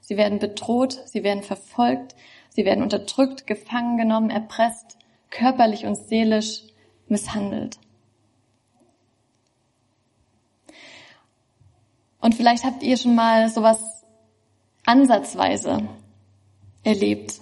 Sie 0.00 0.16
werden 0.16 0.38
bedroht, 0.38 1.02
sie 1.06 1.24
werden 1.24 1.42
verfolgt, 1.42 2.14
sie 2.48 2.64
werden 2.64 2.84
unterdrückt, 2.84 3.48
gefangen 3.48 3.96
genommen, 3.96 4.30
erpresst, 4.30 4.98
körperlich 5.30 5.84
und 5.84 5.96
seelisch 5.96 6.62
misshandelt. 7.08 7.80
Und 12.20 12.36
vielleicht 12.36 12.64
habt 12.64 12.84
ihr 12.84 12.96
schon 12.96 13.16
mal 13.16 13.48
sowas 13.48 14.04
ansatzweise 14.84 15.88
erlebt, 16.84 17.40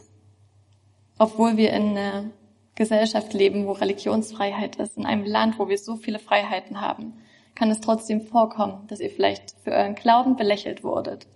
obwohl 1.19 1.59
wir 1.59 1.71
in 1.75 1.99
einer 1.99 2.31
Gesellschaft 2.75 3.35
leben, 3.35 3.67
wo 3.67 3.73
Religionsfreiheit 3.73 4.77
ist, 4.77 4.97
in 4.97 5.05
einem 5.05 5.25
Land, 5.25 5.59
wo 5.59 5.69
wir 5.69 5.77
so 5.77 5.97
viele 5.97 6.19
Freiheiten 6.19 6.81
haben, 6.81 7.13
kann 7.55 7.71
es 7.71 7.81
trotzdem 7.81 8.21
vorkommen, 8.21 8.87
dass 8.89 9.01
ihr 9.01 9.11
vielleicht 9.11 9.53
für 9.63 9.71
euren 9.71 9.95
Glauben 9.95 10.37
belächelt 10.37 10.83
wurdet 10.83 11.27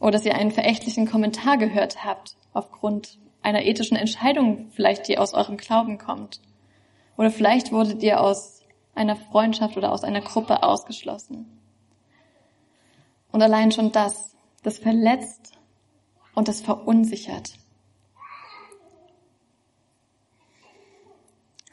oder 0.00 0.12
dass 0.12 0.24
ihr 0.24 0.34
einen 0.34 0.50
verächtlichen 0.50 1.06
Kommentar 1.06 1.58
gehört 1.58 2.04
habt 2.04 2.36
aufgrund 2.52 3.18
einer 3.42 3.64
ethischen 3.64 3.96
Entscheidung, 3.96 4.70
vielleicht 4.70 5.08
die 5.08 5.18
aus 5.18 5.34
eurem 5.34 5.56
Glauben 5.56 5.98
kommt. 5.98 6.40
Oder 7.16 7.30
vielleicht 7.30 7.72
wurdet 7.72 8.02
ihr 8.02 8.20
aus 8.20 8.62
einer 8.94 9.16
Freundschaft 9.16 9.76
oder 9.76 9.92
aus 9.92 10.04
einer 10.04 10.20
Gruppe 10.20 10.62
ausgeschlossen. 10.62 11.46
Und 13.32 13.42
allein 13.42 13.72
schon 13.72 13.92
das, 13.92 14.34
das 14.62 14.78
verletzt 14.78 15.52
und 16.34 16.48
das 16.48 16.60
verunsichert. 16.60 17.59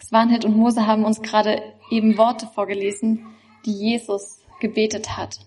Swanhild 0.08 0.46
und 0.46 0.56
Mose 0.56 0.88
haben 0.88 1.06
uns 1.06 1.22
gerade 1.22 1.62
eben 1.90 2.18
Worte 2.18 2.48
vorgelesen, 2.48 3.26
die 3.66 3.74
Jesus 3.74 4.40
gebetet 4.60 5.18
hat. 5.18 5.40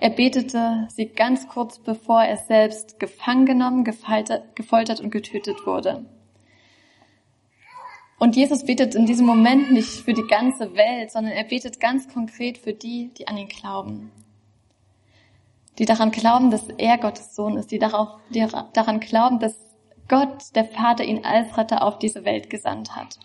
Er 0.00 0.10
betete 0.10 0.88
sie 0.88 1.06
ganz 1.06 1.48
kurz 1.48 1.78
bevor 1.78 2.22
er 2.22 2.36
selbst 2.36 2.98
gefangen 2.98 3.46
genommen, 3.46 3.84
gefoltert 3.84 5.00
und 5.00 5.10
getötet 5.10 5.66
wurde. 5.66 6.04
Und 8.18 8.36
Jesus 8.36 8.64
betet 8.64 8.94
in 8.94 9.06
diesem 9.06 9.26
Moment 9.26 9.72
nicht 9.72 9.88
für 9.88 10.12
die 10.12 10.26
ganze 10.26 10.74
Welt, 10.74 11.10
sondern 11.10 11.32
er 11.32 11.44
betet 11.44 11.80
ganz 11.80 12.08
konkret 12.12 12.58
für 12.58 12.74
die, 12.74 13.10
die 13.16 13.28
an 13.28 13.38
ihn 13.38 13.48
glauben 13.48 14.12
die 15.80 15.86
daran 15.86 16.10
glauben, 16.10 16.50
dass 16.50 16.68
er 16.76 16.98
Gottes 16.98 17.34
Sohn 17.34 17.56
ist, 17.56 17.70
die, 17.70 17.78
darauf, 17.78 18.20
die 18.28 18.46
daran 18.74 19.00
glauben, 19.00 19.38
dass 19.38 19.56
Gott, 20.08 20.54
der 20.54 20.66
Vater, 20.66 21.04
ihn 21.04 21.24
als 21.24 21.56
Retter 21.56 21.82
auf 21.82 21.98
diese 21.98 22.26
Welt 22.26 22.50
gesandt 22.50 22.94
hat. 22.94 23.18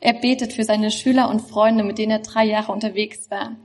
Er 0.00 0.14
betet 0.14 0.52
für 0.52 0.64
seine 0.64 0.90
Schüler 0.90 1.28
und 1.28 1.40
Freunde, 1.40 1.84
mit 1.84 1.98
denen 1.98 2.12
er 2.12 2.18
drei 2.20 2.44
Jahre 2.44 2.72
unterwegs 2.72 3.30
war. 3.30 3.56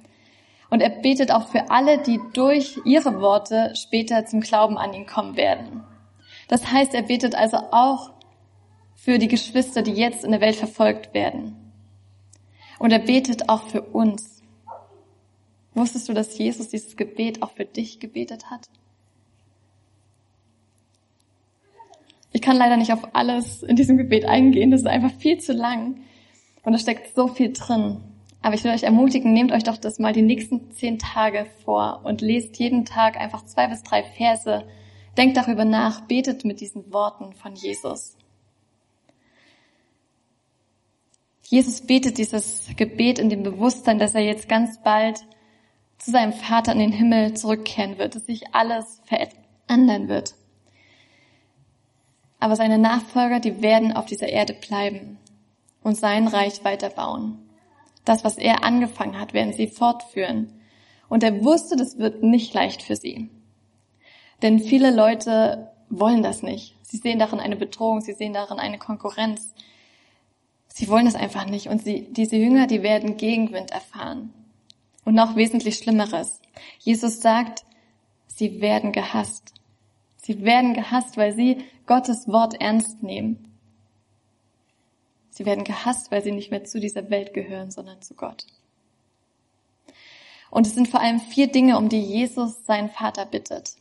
Und 0.70 0.82
er 0.82 0.90
betet 0.90 1.32
auch 1.32 1.48
für 1.48 1.70
alle, 1.72 2.00
die 2.00 2.20
durch 2.34 2.80
ihre 2.86 3.22
Worte 3.22 3.74
später 3.76 4.26
zum 4.26 4.42
Glauben 4.42 4.78
an 4.78 4.94
ihn 4.94 5.06
kommen 5.06 5.38
werden. 5.38 5.84
Das 6.48 6.72
heißt, 6.72 6.94
er 6.94 7.04
betet 7.04 7.36
also 7.36 7.58
auch 7.72 8.12
für 8.96 9.18
die 9.18 9.28
Geschwister, 9.28 9.82
die 9.82 9.94
jetzt 9.94 10.24
in 10.24 10.32
der 10.32 10.42
Welt 10.42 10.56
verfolgt 10.56 11.14
werden. 11.14 11.56
Und 12.80 12.92
er 12.92 13.00
betet 13.00 13.48
auch 13.48 13.64
für 13.64 13.82
uns, 13.82 14.36
Wusstest 15.76 16.08
du, 16.08 16.14
dass 16.14 16.38
Jesus 16.38 16.70
dieses 16.70 16.96
Gebet 16.96 17.44
auch 17.44 17.52
für 17.52 17.66
dich 17.66 18.00
gebetet 18.00 18.50
hat? 18.50 18.70
Ich 22.32 22.42
kann 22.42 22.56
leider 22.56 22.78
nicht 22.78 22.94
auf 22.94 23.14
alles 23.14 23.62
in 23.62 23.76
diesem 23.76 23.98
Gebet 23.98 24.26
eingehen, 24.26 24.72
das 24.72 24.82
ist 24.82 24.88
einfach 24.88 25.12
viel 25.12 25.38
zu 25.40 25.54
lang 25.54 26.00
und 26.66 26.74
da 26.74 26.80
steckt 26.80 27.16
so 27.16 27.28
viel 27.28 27.54
drin. 27.54 28.02
Aber 28.42 28.56
ich 28.56 28.64
will 28.64 28.72
euch 28.72 28.84
ermutigen, 28.84 29.34
nehmt 29.34 29.52
euch 29.52 29.64
doch 29.64 29.78
das 29.78 29.98
mal 29.98 30.14
die 30.14 30.22
nächsten 30.22 30.72
zehn 30.72 31.00
Tage 31.00 31.48
vor 31.64 32.02
und 32.04 32.22
lest 32.22 32.60
jeden 32.60 32.86
Tag 32.86 33.18
einfach 33.18 33.46
zwei 33.46 33.68
bis 33.68 33.82
drei 33.84 34.04
Verse. 34.04 34.68
Denkt 35.18 35.38
darüber 35.38 35.66
nach, 35.66 36.02
betet 36.02 36.46
mit 36.46 36.60
diesen 36.60 36.92
Worten 36.92 37.34
von 37.34 37.56
Jesus. 37.56 38.18
Jesus 41.44 41.82
betet 41.82 42.18
dieses 42.18 42.68
Gebet 42.76 43.20
in 43.20 43.30
dem 43.30 43.44
Bewusstsein, 43.44 44.00
dass 44.00 44.16
er 44.16 44.22
jetzt 44.22 44.50
ganz 44.50 44.82
bald 44.82 45.22
zu 45.98 46.12
seinem 46.12 46.34
Vater 46.34 46.74
in 46.74 46.80
den 46.80 46.92
Himmel 46.92 47.36
zurückkehren 47.36 47.98
wird, 47.98 48.16
dass 48.16 48.26
sich 48.26 48.54
alles 48.54 49.02
verändern 49.06 50.08
wird. 50.08 50.36
Aber 52.40 52.56
seine 52.56 52.78
Nachfolger, 52.78 53.40
die 53.40 53.62
werden 53.62 53.92
auf 53.94 54.06
dieser 54.06 54.30
Erde 54.30 54.54
bleiben 54.54 55.18
und 55.86 55.96
sein 55.96 56.28
Reich 56.28 56.64
weiterbauen. 56.66 57.38
Das, 58.06 58.24
was 58.24 58.40
er 58.40 58.64
angefangen 58.64 59.20
hat, 59.20 59.34
werden 59.34 59.54
sie 59.54 59.68
fortführen. 59.68 60.52
Und 61.10 61.24
er 61.24 61.46
wusste, 61.46 61.76
das 61.76 62.00
wird 62.00 62.24
nicht 62.24 62.56
leicht 62.56 62.82
für 62.82 62.96
sie. 62.96 63.30
Denn 64.42 64.60
viele 64.60 64.90
Leute 64.90 65.72
wollen 65.90 66.24
das 66.24 66.42
nicht. 66.42 66.76
Sie 66.82 66.98
sehen 66.98 67.20
darin 67.20 67.40
eine 67.40 67.56
Bedrohung, 67.56 68.02
sie 68.02 68.14
sehen 68.14 68.34
darin 68.34 68.58
eine 68.58 68.80
Konkurrenz. 68.80 69.54
Sie 70.68 70.90
wollen 70.90 71.06
das 71.06 71.14
einfach 71.14 71.46
nicht. 71.46 71.68
Und 71.68 71.84
sie, 71.84 72.08
diese 72.12 72.36
Jünger, 72.36 72.66
die 72.66 72.82
werden 72.82 73.18
Gegenwind 73.18 73.70
erfahren. 73.70 74.34
Und 75.04 75.14
noch 75.14 75.36
wesentlich 75.36 75.78
Schlimmeres. 75.78 76.42
Jesus 76.80 77.22
sagt, 77.22 77.64
sie 78.26 78.60
werden 78.60 78.92
gehasst. 78.92 79.54
Sie 80.18 80.44
werden 80.44 80.74
gehasst, 80.74 81.16
weil 81.16 81.34
sie 81.34 81.60
Gottes 81.86 82.28
Wort 82.28 82.60
ernst 82.60 83.04
nehmen. 83.04 83.55
Sie 85.36 85.46
werden 85.46 85.66
gehasst, 85.66 86.12
weil 86.12 86.24
sie 86.24 86.32
nicht 86.32 86.50
mehr 86.50 86.64
zu 86.64 86.80
dieser 86.80 87.10
Welt 87.10 87.34
gehören, 87.34 87.70
sondern 87.70 88.02
zu 88.02 88.14
Gott. 88.14 88.46
Und 90.50 90.66
es 90.66 90.74
sind 90.74 90.88
vor 90.88 91.02
allem 91.02 91.20
vier 91.20 91.48
Dinge, 91.48 91.78
um 91.78 91.90
die 91.90 92.00
Jesus 92.00 92.66
seinen 92.66 92.90
Vater 92.90 93.26
bittet. 93.26 93.76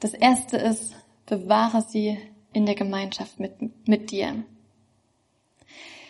Das 0.00 0.12
erste 0.12 0.56
ist, 0.56 0.96
bewahre 1.26 1.82
sie 1.82 2.18
in 2.52 2.66
der 2.66 2.74
Gemeinschaft 2.74 3.38
mit, 3.38 3.86
mit 3.86 4.10
dir. 4.10 4.42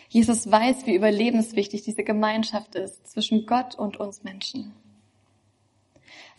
Jesus 0.09 0.49
weiß, 0.49 0.87
wie 0.87 0.95
überlebenswichtig 0.95 1.83
diese 1.83 2.03
Gemeinschaft 2.03 2.73
ist 2.73 3.11
zwischen 3.11 3.45
Gott 3.45 3.75
und 3.75 3.97
uns 3.97 4.23
Menschen. 4.23 4.73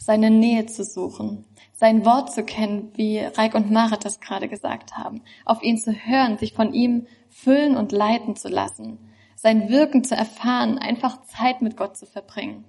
Seine 0.04 0.28
Nähe 0.28 0.66
zu 0.66 0.84
suchen, 0.84 1.46
sein 1.72 2.04
Wort 2.04 2.30
zu 2.30 2.44
kennen, 2.44 2.92
wie 2.94 3.20
Reik 3.20 3.54
und 3.54 3.70
Marit 3.70 4.04
das 4.04 4.20
gerade 4.20 4.48
gesagt 4.48 4.98
haben, 4.98 5.22
auf 5.46 5.62
ihn 5.62 5.78
zu 5.78 5.92
hören, 5.92 6.36
sich 6.36 6.52
von 6.52 6.74
ihm 6.74 7.06
füllen 7.30 7.74
und 7.74 7.90
leiten 7.90 8.36
zu 8.36 8.48
lassen, 8.48 8.98
sein 9.34 9.70
Wirken 9.70 10.04
zu 10.04 10.14
erfahren, 10.14 10.76
einfach 10.76 11.22
Zeit 11.22 11.62
mit 11.62 11.78
Gott 11.78 11.96
zu 11.96 12.04
verbringen. 12.04 12.66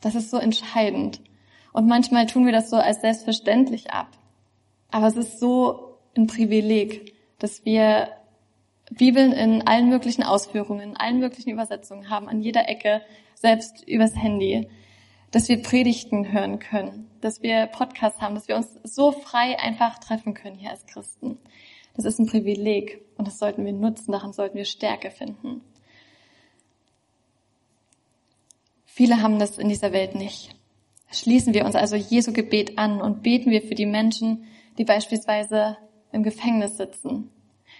Das 0.00 0.16
ist 0.16 0.32
so 0.32 0.38
entscheidend. 0.38 1.20
Und 1.72 1.86
manchmal 1.86 2.26
tun 2.26 2.46
wir 2.46 2.52
das 2.52 2.68
so 2.68 2.78
als 2.78 3.00
selbstverständlich 3.00 3.92
ab. 3.92 4.08
Aber 4.90 5.06
es 5.06 5.16
ist 5.16 5.38
so 5.38 5.98
ein 6.16 6.26
Privileg, 6.26 7.14
dass 7.38 7.64
wir 7.64 8.08
Bibeln 8.90 9.32
in 9.32 9.68
allen 9.68 9.88
möglichen 9.88 10.24
Ausführungen, 10.24 10.80
in 10.80 10.96
allen 10.96 11.20
möglichen 11.20 11.50
Übersetzungen 11.50 12.10
haben, 12.10 12.28
an 12.28 12.40
jeder 12.40 12.68
Ecke, 12.68 13.02
selbst 13.36 13.86
übers 13.86 14.16
Handy, 14.16 14.68
dass 15.32 15.48
wir 15.48 15.60
Predigten 15.60 16.30
hören 16.30 16.58
können, 16.58 17.10
dass 17.20 17.42
wir 17.42 17.66
Podcasts 17.66 18.20
haben, 18.20 18.34
dass 18.34 18.48
wir 18.48 18.56
uns 18.56 18.68
so 18.84 19.10
frei 19.10 19.58
einfach 19.58 19.98
treffen 19.98 20.34
können 20.34 20.58
hier 20.58 20.70
als 20.70 20.86
Christen. 20.86 21.38
Das 21.96 22.04
ist 22.04 22.18
ein 22.18 22.26
Privileg 22.26 23.00
und 23.16 23.26
das 23.26 23.38
sollten 23.38 23.64
wir 23.64 23.72
nutzen, 23.72 24.12
daran 24.12 24.32
sollten 24.32 24.56
wir 24.56 24.64
Stärke 24.64 25.10
finden. 25.10 25.62
Viele 28.84 29.22
haben 29.22 29.38
das 29.38 29.58
in 29.58 29.70
dieser 29.70 29.92
Welt 29.92 30.14
nicht. 30.14 30.54
Schließen 31.10 31.54
wir 31.54 31.64
uns 31.64 31.74
also 31.74 31.96
Jesu 31.96 32.32
Gebet 32.32 32.78
an 32.78 33.00
und 33.00 33.22
beten 33.22 33.50
wir 33.50 33.62
für 33.62 33.74
die 33.74 33.86
Menschen, 33.86 34.44
die 34.76 34.84
beispielsweise 34.84 35.78
im 36.12 36.22
Gefängnis 36.22 36.76
sitzen, 36.76 37.30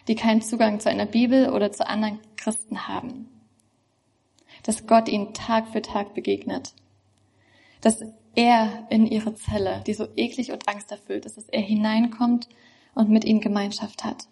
die 0.09 0.15
keinen 0.15 0.41
Zugang 0.41 0.81
zu 0.81 0.89
einer 0.89 1.07
Bibel 1.07 1.51
oder 1.51 1.71
zu 1.71 1.87
anderen 1.87 2.19
Christen 2.37 2.89
haben. 2.89 3.29
Dass 4.63 4.87
Gott 4.87 5.09
ihnen 5.09 5.35
Tag 5.35 5.69
für 5.69 5.83
Tag 5.83 6.15
begegnet. 6.15 6.75
Dass 7.83 8.03
er 8.35 8.87
in 8.89 9.07
ihre 9.07 9.35
Zelle, 9.35 9.83
die 9.87 9.95
so 9.95 10.09
eklig 10.17 10.53
und 10.53 10.69
angsterfüllt 10.69 11.27
ist, 11.27 11.37
dass 11.37 11.49
er 11.51 11.61
hineinkommt 11.61 12.49
und 12.95 13.11
mit 13.11 13.25
ihnen 13.25 13.41
Gemeinschaft 13.41 14.05
hat. 14.05 14.27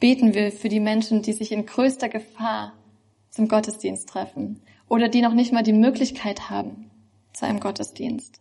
Beten 0.00 0.34
wir 0.34 0.52
für 0.52 0.68
die 0.68 0.80
Menschen, 0.80 1.22
die 1.22 1.32
sich 1.32 1.52
in 1.52 1.64
größter 1.64 2.08
Gefahr 2.08 2.72
zum 3.30 3.48
Gottesdienst 3.48 4.08
treffen 4.08 4.60
oder 4.88 5.08
die 5.08 5.22
noch 5.22 5.34
nicht 5.34 5.52
mal 5.52 5.62
die 5.62 5.72
Möglichkeit 5.72 6.50
haben 6.50 6.90
zu 7.32 7.46
einem 7.46 7.60
Gottesdienst. 7.60 8.40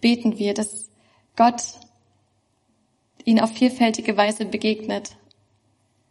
Beten 0.00 0.38
wir, 0.38 0.54
dass 0.54 0.90
Gott 1.36 1.62
ihnen 3.24 3.40
auf 3.40 3.52
vielfältige 3.52 4.16
Weise 4.16 4.44
begegnet 4.44 5.16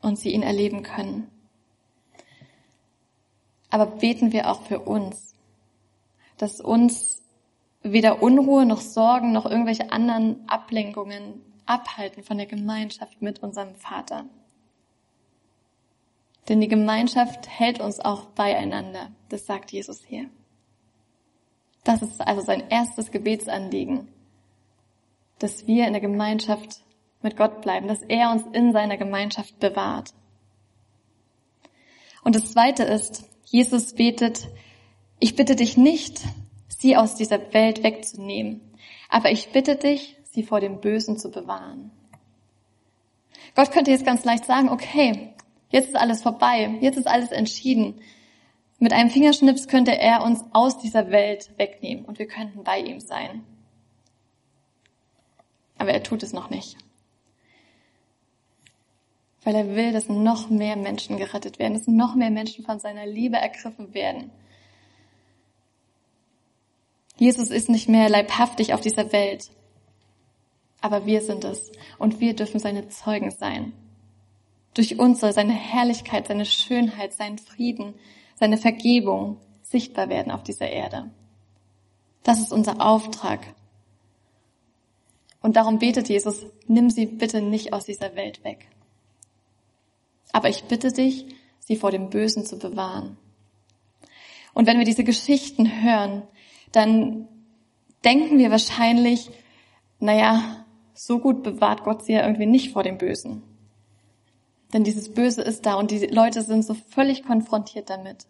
und 0.01 0.17
sie 0.17 0.31
ihn 0.31 0.43
erleben 0.43 0.83
können. 0.83 1.29
Aber 3.69 3.85
beten 3.85 4.31
wir 4.31 4.49
auch 4.49 4.63
für 4.63 4.79
uns, 4.79 5.35
dass 6.37 6.61
uns 6.61 7.23
weder 7.83 8.21
Unruhe 8.21 8.65
noch 8.65 8.81
Sorgen 8.81 9.31
noch 9.31 9.45
irgendwelche 9.45 9.91
anderen 9.91 10.47
Ablenkungen 10.47 11.41
abhalten 11.65 12.23
von 12.23 12.37
der 12.37 12.47
Gemeinschaft 12.47 13.21
mit 13.21 13.43
unserem 13.43 13.75
Vater. 13.75 14.25
Denn 16.47 16.61
die 16.61 16.67
Gemeinschaft 16.67 17.47
hält 17.49 17.79
uns 17.79 17.99
auch 17.99 18.25
beieinander, 18.27 19.11
das 19.29 19.45
sagt 19.45 19.71
Jesus 19.71 20.03
hier. 20.03 20.29
Das 21.83 22.01
ist 22.01 22.21
also 22.21 22.41
sein 22.41 22.69
erstes 22.69 23.11
Gebetsanliegen, 23.11 24.07
dass 25.39 25.67
wir 25.67 25.87
in 25.87 25.93
der 25.93 26.01
Gemeinschaft 26.01 26.81
mit 27.21 27.37
Gott 27.37 27.61
bleiben, 27.61 27.87
dass 27.87 28.01
er 28.01 28.31
uns 28.31 28.43
in 28.53 28.71
seiner 28.71 28.97
Gemeinschaft 28.97 29.59
bewahrt. 29.59 30.13
Und 32.23 32.35
das 32.35 32.51
Zweite 32.51 32.83
ist, 32.83 33.23
Jesus 33.45 33.93
betet, 33.93 34.49
ich 35.19 35.35
bitte 35.35 35.55
dich 35.55 35.77
nicht, 35.77 36.21
sie 36.67 36.97
aus 36.97 37.15
dieser 37.15 37.53
Welt 37.53 37.83
wegzunehmen, 37.83 38.61
aber 39.09 39.31
ich 39.31 39.51
bitte 39.51 39.75
dich, 39.75 40.17
sie 40.23 40.43
vor 40.43 40.59
dem 40.59 40.79
Bösen 40.81 41.17
zu 41.17 41.31
bewahren. 41.31 41.91
Gott 43.55 43.71
könnte 43.71 43.91
jetzt 43.91 44.05
ganz 44.05 44.23
leicht 44.25 44.45
sagen, 44.45 44.69
okay, 44.69 45.33
jetzt 45.69 45.89
ist 45.89 45.95
alles 45.95 46.21
vorbei, 46.21 46.77
jetzt 46.81 46.97
ist 46.97 47.07
alles 47.07 47.31
entschieden. 47.31 48.01
Mit 48.79 48.93
einem 48.93 49.09
Fingerschnips 49.09 49.67
könnte 49.67 49.97
er 49.97 50.23
uns 50.23 50.43
aus 50.53 50.77
dieser 50.77 51.09
Welt 51.09 51.51
wegnehmen 51.57 52.05
und 52.05 52.19
wir 52.19 52.27
könnten 52.27 52.63
bei 52.63 52.79
ihm 52.79 52.99
sein. 52.99 53.43
Aber 55.79 55.91
er 55.91 56.03
tut 56.03 56.21
es 56.21 56.33
noch 56.33 56.49
nicht 56.49 56.77
weil 59.47 59.55
er 59.55 59.75
will, 59.77 59.93
dass 59.93 60.09
noch 60.09 60.49
mehr 60.49 60.75
Menschen 60.75 61.15
gerettet 61.15 61.57
werden, 61.57 61.73
dass 61.73 61.87
noch 61.87 62.15
mehr 62.15 62.31
Menschen 62.31 62.65
von 62.65 62.79
seiner 62.81 63.05
Liebe 63.05 63.37
ergriffen 63.37 63.93
werden. 63.93 64.29
Jesus 67.17 67.49
ist 67.49 67.69
nicht 67.69 67.89
mehr 67.89 68.09
leibhaftig 68.09 68.73
auf 68.73 68.81
dieser 68.81 69.11
Welt, 69.11 69.49
aber 70.81 71.05
wir 71.05 71.21
sind 71.21 71.43
es 71.43 71.71
und 71.97 72.19
wir 72.19 72.35
dürfen 72.35 72.59
seine 72.59 72.87
Zeugen 72.89 73.31
sein. 73.31 73.73
Durch 74.73 74.99
uns 74.99 75.19
soll 75.19 75.33
seine 75.33 75.53
Herrlichkeit, 75.53 76.27
seine 76.27 76.45
Schönheit, 76.45 77.13
sein 77.13 77.39
Frieden, 77.39 77.95
seine 78.35 78.57
Vergebung 78.57 79.37
sichtbar 79.63 80.09
werden 80.09 80.31
auf 80.31 80.43
dieser 80.43 80.69
Erde. 80.69 81.09
Das 82.23 82.39
ist 82.39 82.53
unser 82.53 82.79
Auftrag. 82.85 83.55
Und 85.41 85.55
darum 85.55 85.79
betet 85.79 86.09
Jesus, 86.09 86.45
nimm 86.67 86.89
sie 86.89 87.05
bitte 87.05 87.41
nicht 87.41 87.73
aus 87.73 87.85
dieser 87.85 88.15
Welt 88.15 88.43
weg. 88.43 88.69
Aber 90.31 90.49
ich 90.49 90.65
bitte 90.65 90.91
dich, 90.91 91.25
sie 91.59 91.75
vor 91.75 91.91
dem 91.91 92.09
Bösen 92.09 92.45
zu 92.45 92.59
bewahren. 92.59 93.17
Und 94.53 94.67
wenn 94.67 94.77
wir 94.77 94.85
diese 94.85 95.03
Geschichten 95.03 95.81
hören, 95.81 96.23
dann 96.71 97.27
denken 98.03 98.37
wir 98.37 98.51
wahrscheinlich, 98.51 99.29
naja, 99.99 100.65
so 100.93 101.19
gut 101.19 101.43
bewahrt 101.43 101.83
Gott 101.83 102.03
sie 102.03 102.13
ja 102.13 102.23
irgendwie 102.25 102.45
nicht 102.45 102.71
vor 102.71 102.83
dem 102.83 102.97
Bösen. 102.97 103.43
Denn 104.73 104.83
dieses 104.83 105.13
Böse 105.13 105.41
ist 105.41 105.65
da 105.65 105.75
und 105.75 105.91
die 105.91 106.07
Leute 106.07 106.41
sind 106.41 106.65
so 106.65 106.73
völlig 106.73 107.23
konfrontiert 107.23 107.89
damit. 107.89 108.25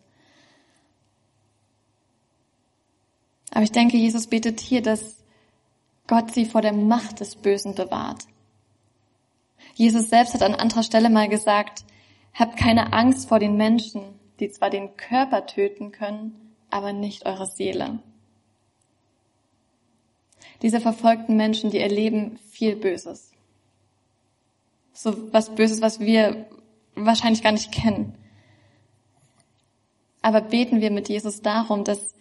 Aber 3.52 3.64
ich 3.64 3.72
denke, 3.72 3.98
Jesus 3.98 4.28
betet 4.28 4.60
hier, 4.60 4.82
dass 4.82 5.24
Gott 6.08 6.34
sie 6.34 6.46
vor 6.46 6.62
der 6.62 6.74
Macht 6.74 7.22
des 7.22 7.36
Bösen 7.36 7.74
bewahrt. 7.74 8.24
Jesus 9.74 10.10
selbst 10.10 10.34
hat 10.34 10.44
an 10.44 10.54
anderer 10.54 10.84
Stelle 10.84 11.10
mal 11.10 11.28
gesagt, 11.28 11.84
Habt 12.38 12.56
keine 12.56 12.94
Angst 12.94 13.28
vor 13.30 13.40
den 13.40 13.58
Menschen, 13.58 14.04
die 14.40 14.52
zwar 14.52 14.70
den 14.70 14.96
Körper 14.96 15.48
töten 15.48 15.92
können, 15.92 16.54
aber 16.70 16.94
nicht 16.94 17.26
eure 17.26 17.48
Seele. 17.48 17.98
Diese 20.62 20.82
verfolgten 20.82 21.38
Menschen, 21.38 21.70
die 21.70 21.80
erleben 21.80 22.38
viel 22.50 22.76
Böses. 22.76 23.32
So 24.94 25.32
was 25.32 25.54
Böses, 25.54 25.82
was 25.82 26.00
wir 26.00 26.48
wahrscheinlich 26.96 27.44
gar 27.44 27.52
nicht 27.52 27.72
kennen. 27.72 28.16
Aber 30.22 30.42
beten 30.42 30.82
wir 30.82 30.92
mit 30.92 31.10
Jesus 31.10 31.42
darum, 31.42 31.84
dass 31.84 32.16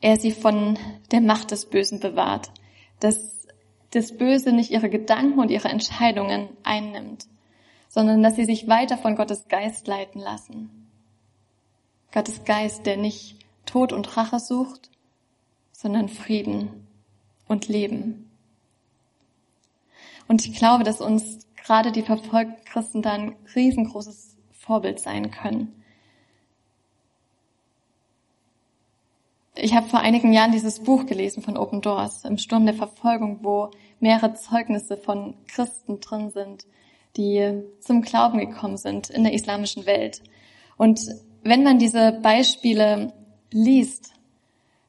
er 0.00 0.16
sie 0.16 0.32
von 0.32 0.78
der 1.10 1.20
Macht 1.20 1.50
des 1.50 1.66
Bösen 1.66 2.00
bewahrt, 2.00 2.50
dass 3.00 3.46
das 3.90 4.16
Böse 4.16 4.52
nicht 4.52 4.70
ihre 4.70 4.90
Gedanken 4.90 5.38
und 5.38 5.50
ihre 5.50 5.68
Entscheidungen 5.68 6.48
einnimmt, 6.62 7.26
sondern 7.88 8.22
dass 8.22 8.36
sie 8.36 8.44
sich 8.44 8.68
weiter 8.68 8.98
von 8.98 9.16
Gottes 9.16 9.48
Geist 9.48 9.86
leiten 9.86 10.20
lassen. 10.20 10.88
Gottes 12.12 12.44
Geist, 12.44 12.86
der 12.86 12.98
nicht 12.98 13.36
Tod 13.64 13.92
und 13.92 14.16
Rache 14.16 14.38
sucht, 14.38 14.90
sondern 15.72 16.08
Frieden 16.08 16.87
und 17.48 17.68
Leben. 17.68 18.30
Und 20.28 20.46
ich 20.46 20.54
glaube, 20.54 20.84
dass 20.84 21.00
uns 21.00 21.46
gerade 21.56 21.90
die 21.90 22.02
verfolgten 22.02 22.64
Christen 22.64 23.02
da 23.02 23.12
ein 23.12 23.34
riesengroßes 23.54 24.36
Vorbild 24.52 25.00
sein 25.00 25.30
können. 25.30 25.74
Ich 29.54 29.74
habe 29.74 29.88
vor 29.88 30.00
einigen 30.00 30.32
Jahren 30.32 30.52
dieses 30.52 30.80
Buch 30.80 31.06
gelesen 31.06 31.42
von 31.42 31.56
Open 31.56 31.80
Doors, 31.80 32.24
im 32.24 32.38
Sturm 32.38 32.64
der 32.64 32.76
Verfolgung, 32.76 33.40
wo 33.42 33.70
mehrere 33.98 34.34
Zeugnisse 34.34 34.96
von 34.96 35.34
Christen 35.48 35.98
drin 35.98 36.30
sind, 36.30 36.66
die 37.16 37.62
zum 37.80 38.02
Glauben 38.02 38.38
gekommen 38.38 38.76
sind 38.76 39.10
in 39.10 39.24
der 39.24 39.32
islamischen 39.32 39.84
Welt. 39.86 40.22
Und 40.76 41.00
wenn 41.42 41.64
man 41.64 41.80
diese 41.80 42.12
Beispiele 42.22 43.12
liest, 43.50 44.12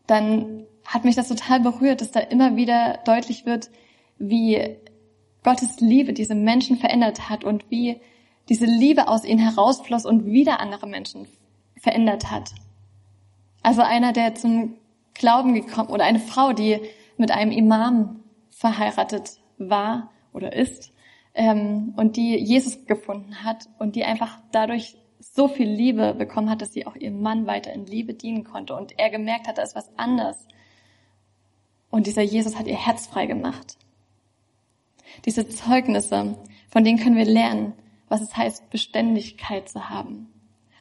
dann 0.05 0.65
hat 0.89 1.05
mich 1.05 1.15
das 1.15 1.27
total 1.27 1.59
berührt, 1.59 2.01
dass 2.01 2.09
da 2.09 2.19
immer 2.19 2.55
wieder 2.55 2.99
deutlich 3.05 3.45
wird, 3.45 3.69
wie 4.17 4.77
Gottes 5.43 5.79
Liebe 5.79 6.13
diese 6.13 6.33
Menschen 6.33 6.77
verändert 6.77 7.29
hat 7.29 7.43
und 7.43 7.69
wie 7.69 8.01
diese 8.49 8.65
Liebe 8.65 9.07
aus 9.07 9.23
ihnen 9.23 9.39
herausfloss 9.39 10.05
und 10.05 10.25
wieder 10.25 10.59
andere 10.59 10.87
Menschen 10.87 11.27
verändert 11.77 12.31
hat. 12.31 12.55
Also 13.61 13.83
einer, 13.83 14.13
der 14.13 14.33
zum 14.33 14.77
Glauben 15.13 15.53
gekommen 15.53 15.89
oder 15.89 16.05
eine 16.05 16.19
Frau, 16.19 16.53
die 16.53 16.79
mit 17.17 17.29
einem 17.29 17.51
Imam 17.51 18.23
verheiratet 18.49 19.37
war 19.59 20.09
oder 20.33 20.53
ist 20.53 20.91
ähm, 21.35 21.93
und 21.97 22.17
die 22.17 22.35
Jesus 22.35 22.87
gefunden 22.87 23.43
hat 23.43 23.69
und 23.77 23.95
die 23.95 24.05
einfach 24.05 24.39
dadurch 24.51 24.97
so 25.19 25.47
viel 25.47 25.69
Liebe 25.69 26.15
bekommen 26.15 26.49
hat, 26.49 26.61
dass 26.63 26.73
sie 26.73 26.87
auch 26.87 26.95
ihrem 26.95 27.21
Mann 27.21 27.45
weiter 27.45 27.73
in 27.73 27.85
Liebe 27.85 28.15
dienen 28.15 28.43
konnte 28.43 28.75
und 28.75 28.97
er 28.97 29.11
gemerkt 29.11 29.47
hat, 29.47 29.59
da 29.59 29.61
ist 29.61 29.75
was 29.75 29.91
anders. 29.97 30.47
Und 31.89 32.07
dieser 32.07 32.21
Jesus 32.21 32.57
hat 32.57 32.67
ihr 32.67 32.77
Herz 32.77 33.07
frei 33.07 33.25
gemacht. 33.25 33.77
Diese 35.25 35.47
Zeugnisse, 35.47 36.37
von 36.69 36.83
denen 36.83 36.99
können 36.99 37.17
wir 37.17 37.25
lernen, 37.25 37.73
was 38.07 38.21
es 38.21 38.35
heißt, 38.35 38.69
Beständigkeit 38.69 39.69
zu 39.69 39.89
haben. 39.89 40.27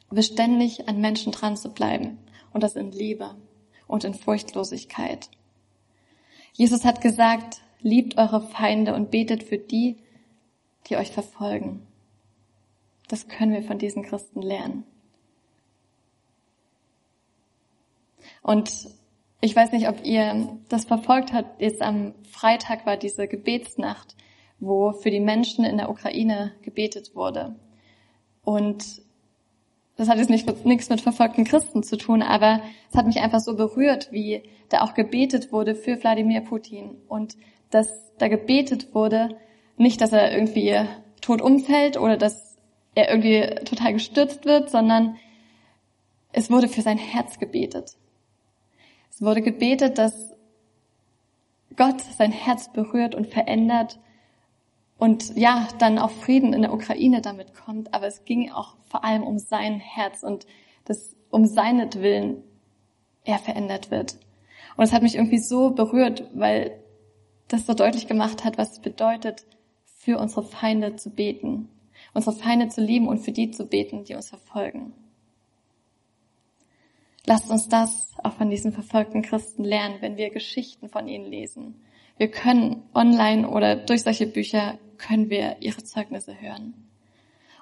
Beständig 0.09 0.87
an 0.87 1.01
Menschen 1.01 1.31
dran 1.31 1.57
zu 1.57 1.69
bleiben. 1.69 2.17
Und 2.51 2.63
das 2.63 2.75
in 2.75 2.91
Liebe 2.91 3.35
und 3.87 4.03
in 4.03 4.13
Furchtlosigkeit. 4.13 5.29
Jesus 6.53 6.83
hat 6.83 7.01
gesagt, 7.01 7.61
liebt 7.79 8.17
eure 8.17 8.41
Feinde 8.41 8.95
und 8.95 9.11
betet 9.11 9.43
für 9.43 9.57
die, 9.57 9.97
die 10.87 10.97
euch 10.97 11.11
verfolgen. 11.11 11.85
Das 13.07 13.27
können 13.27 13.53
wir 13.53 13.63
von 13.63 13.77
diesen 13.77 14.03
Christen 14.03 14.41
lernen. 14.41 14.83
Und 18.41 18.89
ich 19.41 19.55
weiß 19.55 19.71
nicht, 19.71 19.87
ob 19.87 20.05
ihr 20.05 20.57
das 20.67 20.85
verfolgt 20.85 21.33
habt. 21.33 21.61
Jetzt 21.61 21.81
am 21.81 22.13
Freitag 22.29 22.85
war 22.85 22.97
diese 22.97 23.27
Gebetsnacht, 23.27 24.15
wo 24.59 24.91
für 24.91 25.11
die 25.11 25.21
Menschen 25.21 25.63
in 25.63 25.77
der 25.77 25.89
Ukraine 25.89 26.51
gebetet 26.61 27.15
wurde. 27.15 27.55
Und 28.43 29.01
das 29.95 30.09
hat 30.09 30.17
jetzt 30.17 30.29
nicht, 30.29 30.65
nichts 30.65 30.89
mit 30.89 31.01
verfolgten 31.01 31.43
Christen 31.43 31.83
zu 31.83 31.97
tun, 31.97 32.21
aber 32.21 32.61
es 32.89 32.97
hat 32.97 33.05
mich 33.05 33.19
einfach 33.19 33.39
so 33.39 33.55
berührt, 33.55 34.11
wie 34.11 34.43
da 34.69 34.81
auch 34.81 34.93
gebetet 34.93 35.51
wurde 35.51 35.75
für 35.75 36.01
Wladimir 36.01 36.41
Putin 36.41 36.95
und 37.07 37.35
dass 37.69 38.13
da 38.17 38.27
gebetet 38.27 38.93
wurde, 38.93 39.37
nicht, 39.77 40.01
dass 40.01 40.11
er 40.11 40.31
irgendwie 40.31 40.79
tot 41.21 41.41
umfällt 41.41 41.97
oder 41.97 42.17
dass 42.17 42.57
er 42.95 43.09
irgendwie 43.09 43.41
total 43.65 43.93
gestürzt 43.93 44.45
wird, 44.45 44.69
sondern 44.69 45.17
es 46.31 46.51
wurde 46.51 46.67
für 46.67 46.81
sein 46.81 46.97
Herz 46.97 47.39
gebetet. 47.39 47.95
Es 49.19 49.25
wurde 49.25 49.41
gebetet, 49.41 49.97
dass 49.97 50.33
Gott 51.75 51.99
sein 51.99 52.31
Herz 52.31 52.71
berührt 52.71 53.15
und 53.15 53.27
verändert 53.27 53.99
und 54.97 55.35
ja, 55.35 55.67
dann 55.77 55.99
auch 55.99 56.11
Frieden 56.11 56.53
in 56.53 56.61
der 56.61 56.71
Ukraine 56.71 57.19
damit 57.19 57.53
kommt. 57.53 57.93
Aber 57.93 58.07
es 58.07 58.23
ging 58.23 58.49
auch 58.49 58.77
vor 58.89 59.03
allem 59.03 59.23
um 59.23 59.37
sein 59.37 59.81
Herz 59.81 60.23
und 60.23 60.47
dass 60.85 61.17
um 61.29 61.45
seinetwillen 61.45 62.43
er 63.25 63.39
verändert 63.39 63.91
wird. 63.91 64.17
Und 64.77 64.85
es 64.85 64.93
hat 64.93 65.03
mich 65.03 65.15
irgendwie 65.15 65.39
so 65.39 65.71
berührt, 65.71 66.23
weil 66.33 66.81
das 67.49 67.65
so 67.65 67.73
deutlich 67.73 68.07
gemacht 68.07 68.45
hat, 68.45 68.57
was 68.57 68.71
es 68.71 68.79
bedeutet, 68.79 69.45
für 69.83 70.17
unsere 70.17 70.43
Feinde 70.43 70.95
zu 70.95 71.09
beten, 71.09 71.67
unsere 72.13 72.37
Feinde 72.37 72.69
zu 72.69 72.79
lieben 72.79 73.09
und 73.09 73.17
für 73.19 73.33
die 73.33 73.51
zu 73.51 73.65
beten, 73.65 74.05
die 74.05 74.15
uns 74.15 74.29
verfolgen. 74.29 74.93
Lasst 77.25 77.49
uns 77.49 77.69
das 77.69 78.11
auch 78.23 78.33
von 78.33 78.49
diesen 78.49 78.71
verfolgten 78.71 79.21
Christen 79.21 79.63
lernen, 79.63 79.97
wenn 79.99 80.17
wir 80.17 80.29
Geschichten 80.29 80.89
von 80.89 81.07
ihnen 81.07 81.25
lesen. 81.25 81.81
Wir 82.17 82.29
können 82.29 82.83
online 82.93 83.49
oder 83.49 83.75
durch 83.75 84.03
solche 84.03 84.27
Bücher 84.27 84.77
können 84.97 85.29
wir 85.29 85.57
ihre 85.61 85.83
Zeugnisse 85.83 86.39
hören. 86.39 86.73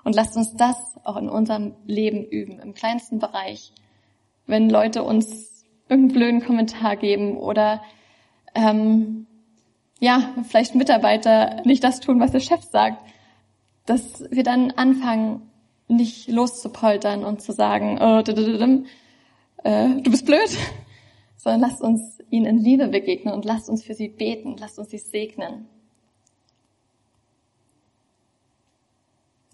Und 0.04 0.16
lasst 0.16 0.38
uns 0.38 0.56
das 0.56 0.78
auch 1.04 1.18
in 1.18 1.30
unserem 1.30 1.76
Leben 1.86 2.24
üben, 2.26 2.60
im 2.60 2.74
kleinsten 2.74 3.20
Bereich. 3.20 3.74
Wenn 4.46 4.70
Leute 4.70 5.04
uns 5.04 5.66
irgendeinen 5.90 6.20
blöden 6.20 6.42
Kommentar 6.42 6.96
geben 6.96 7.38
oder 7.38 7.82
ähm, 8.56 9.28
ja, 10.00 10.34
vielleicht 10.48 10.76
Mitarbeiter 10.76 11.62
nicht 11.66 11.84
das 11.84 12.00
tun, 12.00 12.20
was 12.20 12.32
der 12.32 12.40
Chef 12.40 12.64
sagt, 12.64 12.98
dass 13.86 14.24
wir 14.32 14.44
dann 14.44 14.72
anfangen, 14.72 15.50
nicht 15.88 16.28
loszupoltern 16.28 17.24
und 17.24 17.42
zu 17.42 17.54
sagen, 17.54 17.98
oh, 18.02 18.22
äh, 19.68 20.02
du 20.02 20.12
bist 20.12 20.26
blöd, 20.26 20.50
sondern 21.36 21.62
lasst 21.62 21.82
uns 21.82 22.20
ihnen 22.30 22.46
in 22.46 22.58
Liebe 22.60 22.88
begegnen 22.88 23.34
und 23.34 23.44
lasst 23.44 23.70
uns 23.70 23.84
für 23.84 23.94
sie 23.94 24.08
beten, 24.08 24.56
lasst 24.58 24.80
uns 24.80 24.90
sie 24.90 24.98
segnen. 24.98 25.68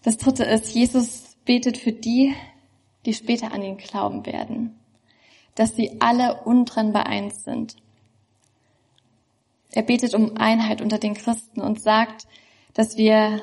Das 0.03 0.17
dritte 0.17 0.43
ist, 0.43 0.75
Jesus 0.75 1.35
betet 1.45 1.77
für 1.77 1.93
die, 1.93 2.35
die 3.05 3.13
später 3.13 3.51
an 3.53 3.63
ihn 3.63 3.77
glauben 3.77 4.25
werden, 4.25 4.77
dass 5.55 5.75
sie 5.75 5.99
alle 5.99 6.41
untrennbar 6.43 7.07
eins 7.07 7.43
sind. 7.43 7.77
Er 9.71 9.81
betet 9.81 10.13
um 10.13 10.37
Einheit 10.37 10.81
unter 10.81 10.99
den 10.99 11.15
Christen 11.15 11.59
und 11.59 11.81
sagt, 11.81 12.27
dass 12.75 12.97
wir 12.97 13.41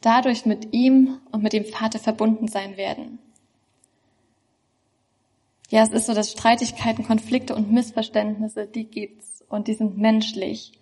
dadurch 0.00 0.46
mit 0.46 0.72
ihm 0.72 1.20
und 1.30 1.44
mit 1.44 1.52
dem 1.52 1.64
Vater 1.64 2.00
verbunden 2.00 2.48
sein 2.48 2.76
werden. 2.76 3.20
Ja, 5.68 5.82
es 5.82 5.90
ist 5.90 6.06
so, 6.06 6.14
dass 6.14 6.32
Streitigkeiten, 6.32 7.06
Konflikte 7.06 7.54
und 7.54 7.70
Missverständnisse, 7.70 8.66
die 8.66 8.84
gibt's 8.84 9.44
und 9.48 9.68
die 9.68 9.74
sind 9.74 9.98
menschlich. 9.98 10.72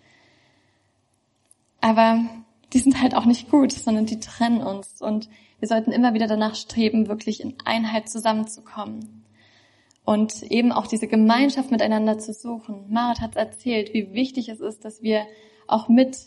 Aber 1.81 2.21
die 2.73 2.79
sind 2.79 3.01
halt 3.01 3.15
auch 3.15 3.25
nicht 3.25 3.49
gut, 3.49 3.71
sondern 3.71 4.05
die 4.05 4.19
trennen 4.19 4.61
uns 4.61 5.01
und 5.01 5.29
wir 5.59 5.67
sollten 5.67 5.91
immer 5.91 6.13
wieder 6.13 6.27
danach 6.27 6.55
streben, 6.55 7.07
wirklich 7.07 7.41
in 7.41 7.55
Einheit 7.65 8.09
zusammenzukommen 8.09 9.25
und 10.05 10.43
eben 10.43 10.71
auch 10.71 10.87
diese 10.87 11.07
Gemeinschaft 11.07 11.69
miteinander 11.69 12.17
zu 12.17 12.31
suchen. 12.33 12.85
Marit 12.89 13.19
hat 13.19 13.35
erzählt, 13.35 13.93
wie 13.93 14.13
wichtig 14.13 14.47
es 14.47 14.61
ist, 14.61 14.85
dass 14.85 15.01
wir 15.01 15.25
auch 15.67 15.89
mit 15.89 16.17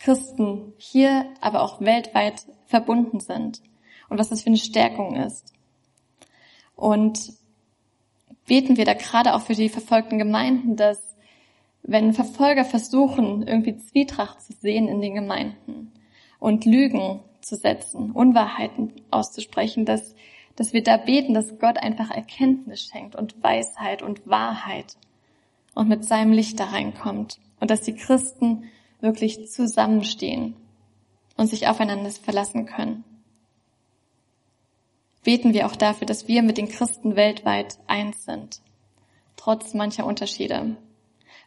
Christen 0.00 0.72
hier, 0.78 1.26
aber 1.40 1.62
auch 1.62 1.80
weltweit 1.80 2.44
verbunden 2.66 3.20
sind 3.20 3.62
und 4.08 4.18
was 4.18 4.30
das 4.30 4.42
für 4.42 4.48
eine 4.48 4.56
Stärkung 4.56 5.14
ist. 5.14 5.52
Und 6.74 7.34
beten 8.46 8.76
wir 8.76 8.84
da 8.84 8.94
gerade 8.94 9.34
auch 9.34 9.42
für 9.42 9.54
die 9.54 9.68
verfolgten 9.68 10.18
Gemeinden, 10.18 10.76
dass 10.76 11.16
wenn 11.82 12.12
Verfolger 12.12 12.64
versuchen, 12.64 13.46
irgendwie 13.46 13.76
Zwietracht 13.76 14.40
zu 14.40 14.52
sehen 14.52 14.88
in 14.88 15.00
den 15.00 15.14
Gemeinden 15.14 15.92
und 16.38 16.64
Lügen 16.64 17.20
zu 17.40 17.56
setzen, 17.56 18.12
Unwahrheiten 18.12 18.92
auszusprechen, 19.10 19.84
dass, 19.84 20.14
dass 20.54 20.72
wir 20.72 20.82
da 20.82 20.96
beten, 20.96 21.34
dass 21.34 21.58
Gott 21.58 21.78
einfach 21.78 22.10
Erkenntnis 22.10 22.82
schenkt 22.82 23.16
und 23.16 23.42
Weisheit 23.42 24.02
und 24.02 24.26
Wahrheit 24.28 24.96
und 25.74 25.88
mit 25.88 26.04
seinem 26.04 26.32
Licht 26.32 26.60
da 26.60 26.66
reinkommt 26.66 27.38
und 27.58 27.70
dass 27.70 27.82
die 27.82 27.94
Christen 27.94 28.64
wirklich 29.00 29.50
zusammenstehen 29.50 30.54
und 31.36 31.48
sich 31.48 31.66
aufeinander 31.66 32.10
verlassen 32.10 32.66
können 32.66 33.04
beten 35.24 35.54
wir 35.54 35.66
auch 35.66 35.76
dafür, 35.76 36.06
dass 36.06 36.28
wir 36.28 36.42
mit 36.42 36.58
den 36.58 36.68
Christen 36.68 37.16
weltweit 37.16 37.78
eins 37.86 38.24
sind, 38.24 38.60
trotz 39.36 39.74
mancher 39.74 40.06
Unterschiede. 40.06 40.76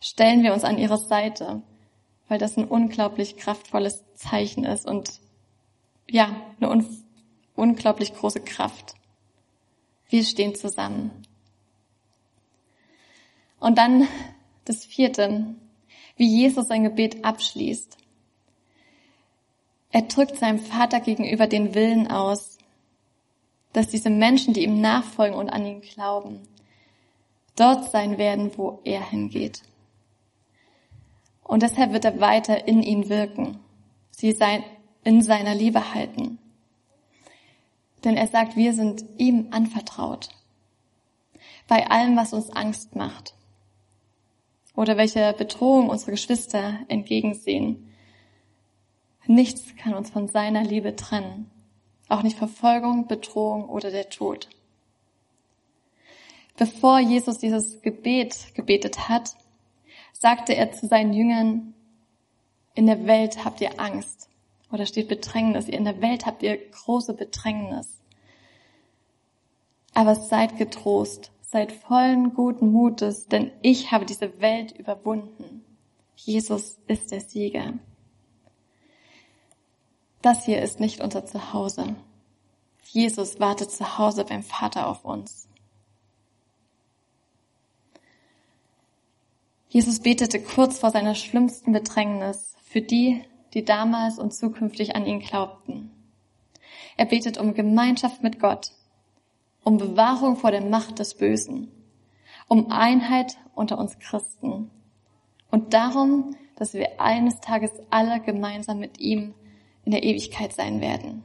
Stellen 0.01 0.43
wir 0.43 0.53
uns 0.53 0.63
an 0.63 0.77
ihre 0.77 0.97
Seite, 0.97 1.61
weil 2.27 2.39
das 2.39 2.57
ein 2.57 2.65
unglaublich 2.65 3.37
kraftvolles 3.37 4.03
Zeichen 4.15 4.63
ist 4.63 4.85
und 4.85 5.19
ja, 6.09 6.35
eine 6.59 6.69
un 6.69 6.85
unglaublich 7.55 8.13
große 8.13 8.41
Kraft. 8.41 8.95
Wir 10.09 10.23
stehen 10.23 10.55
zusammen. 10.55 11.11
Und 13.59 13.77
dann 13.77 14.07
das 14.65 14.85
vierte, 14.85 15.55
wie 16.17 16.27
Jesus 16.27 16.67
sein 16.67 16.83
Gebet 16.83 17.23
abschließt. 17.23 17.97
Er 19.91 20.01
drückt 20.03 20.35
seinem 20.37 20.59
Vater 20.59 20.99
gegenüber 20.99 21.47
den 21.47 21.73
Willen 21.73 22.07
aus, 22.11 22.54
dass 23.75 23.87
diese 23.89 24.09
Menschen, 24.09 24.53
die 24.53 24.63
ihm 24.63 24.79
nachfolgen 24.79 25.37
und 25.37 25.49
an 25.49 25.65
ihn 25.65 25.81
glauben, 25.81 26.39
dort 27.57 27.91
sein 27.91 28.17
werden, 28.17 28.51
wo 28.55 28.79
er 28.85 29.01
hingeht. 29.09 29.63
Und 31.43 31.61
deshalb 31.61 31.91
wird 31.91 32.05
er 32.05 32.21
weiter 32.21 32.69
in 32.69 32.81
ihnen 32.81 33.09
wirken, 33.09 33.59
sie 34.11 34.31
sein, 34.31 34.63
in 35.03 35.21
seiner 35.21 35.53
Liebe 35.53 35.93
halten. 35.93 36.39
Denn 38.05 38.15
er 38.15 38.27
sagt, 38.27 38.55
wir 38.55 38.73
sind 38.73 39.03
ihm 39.17 39.47
anvertraut. 39.51 40.29
Bei 41.67 41.89
allem, 41.89 42.15
was 42.15 42.31
uns 42.31 42.49
Angst 42.51 42.95
macht 42.95 43.33
oder 44.73 44.95
welche 44.95 45.33
Bedrohung 45.33 45.89
unsere 45.89 46.11
Geschwister 46.11 46.79
entgegensehen. 46.87 47.93
Nichts 49.27 49.75
kann 49.75 49.95
uns 49.95 50.11
von 50.11 50.29
seiner 50.29 50.63
Liebe 50.63 50.95
trennen. 50.95 51.51
Auch 52.07 52.23
nicht 52.23 52.37
Verfolgung, 52.37 53.07
Bedrohung 53.07 53.69
oder 53.69 53.91
der 53.91 54.09
Tod. 54.09 54.49
Bevor 56.57 56.99
Jesus 56.99 57.39
dieses 57.39 57.81
Gebet 57.81 58.53
gebetet 58.53 59.09
hat, 59.09 59.35
sagte 60.13 60.55
er 60.55 60.71
zu 60.71 60.87
seinen 60.87 61.13
Jüngern, 61.13 61.73
in 62.75 62.85
der 62.87 63.05
Welt 63.05 63.43
habt 63.43 63.61
ihr 63.61 63.79
Angst. 63.79 64.29
Oder 64.71 64.85
steht 64.85 65.07
Bedrängnis. 65.07 65.69
In 65.69 65.85
der 65.85 66.01
Welt 66.01 66.25
habt 66.25 66.43
ihr 66.43 66.57
große 66.57 67.13
Bedrängnis. 67.13 68.01
Aber 69.93 70.15
seid 70.15 70.57
getrost, 70.57 71.31
seid 71.41 71.71
vollen 71.71 72.33
guten 72.33 72.71
Mutes, 72.71 73.27
denn 73.27 73.51
ich 73.61 73.91
habe 73.91 74.05
diese 74.05 74.41
Welt 74.41 74.73
überwunden. 74.77 75.63
Jesus 76.15 76.77
ist 76.87 77.11
der 77.11 77.21
Sieger. 77.21 77.73
Das 80.25 80.43
hier 80.43 80.59
ist 80.63 80.79
nicht 80.79 81.01
unser 81.01 81.23
Zuhause. 81.27 81.95
Jesus 82.81 83.39
wartet 83.39 83.69
zu 83.69 83.99
Hause 83.99 84.25
beim 84.25 84.41
Vater 84.41 84.87
auf 84.87 85.05
uns. 85.05 85.47
Jesus 89.69 89.99
betete 89.99 90.41
kurz 90.41 90.79
vor 90.79 90.89
seiner 90.89 91.13
schlimmsten 91.13 91.73
Bedrängnis 91.73 92.55
für 92.63 92.81
die, 92.81 93.23
die 93.53 93.65
damals 93.65 94.17
und 94.17 94.33
zukünftig 94.33 94.95
an 94.95 95.05
ihn 95.05 95.19
glaubten. 95.19 95.91
Er 96.97 97.05
betet 97.05 97.37
um 97.37 97.53
Gemeinschaft 97.53 98.23
mit 98.23 98.39
Gott, 98.39 98.71
um 99.63 99.77
Bewahrung 99.77 100.37
vor 100.37 100.49
der 100.49 100.65
Macht 100.65 100.97
des 100.97 101.13
Bösen, 101.13 101.71
um 102.47 102.71
Einheit 102.71 103.37
unter 103.53 103.77
uns 103.77 103.99
Christen 103.99 104.71
und 105.51 105.75
darum, 105.75 106.35
dass 106.55 106.73
wir 106.73 106.99
eines 106.99 107.41
Tages 107.41 107.73
alle 107.91 108.21
gemeinsam 108.21 108.79
mit 108.79 108.99
ihm 108.99 109.35
in 109.85 109.91
der 109.91 110.03
Ewigkeit 110.03 110.53
sein 110.53 110.81
werden. 110.81 111.23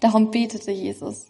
Darum 0.00 0.30
betete 0.30 0.70
Jesus. 0.70 1.26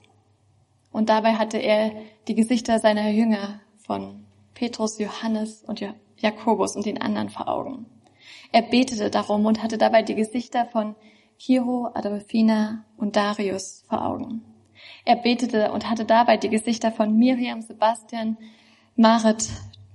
Und 0.92 1.08
dabei 1.08 1.34
hatte 1.34 1.58
er 1.58 1.92
die 2.28 2.34
Gesichter 2.34 2.78
seiner 2.78 3.08
Jünger 3.10 3.60
von 3.78 4.24
Petrus, 4.54 4.98
Johannes 4.98 5.62
und 5.62 5.82
Jakobus 6.18 6.76
und 6.76 6.86
den 6.86 7.00
anderen 7.00 7.30
vor 7.30 7.48
Augen. 7.48 7.86
Er 8.52 8.62
betete 8.62 9.10
darum 9.10 9.46
und 9.46 9.62
hatte 9.62 9.78
dabei 9.78 10.02
die 10.02 10.14
Gesichter 10.14 10.66
von 10.66 10.94
Kiro, 11.38 11.90
Adolfina 11.94 12.84
und 12.96 13.16
Darius 13.16 13.84
vor 13.88 14.04
Augen. 14.04 14.42
Er 15.04 15.16
betete 15.16 15.72
und 15.72 15.88
hatte 15.88 16.04
dabei 16.04 16.36
die 16.36 16.48
Gesichter 16.48 16.92
von 16.92 17.16
Miriam, 17.16 17.62
Sebastian, 17.62 18.36
Marit, 18.94 19.48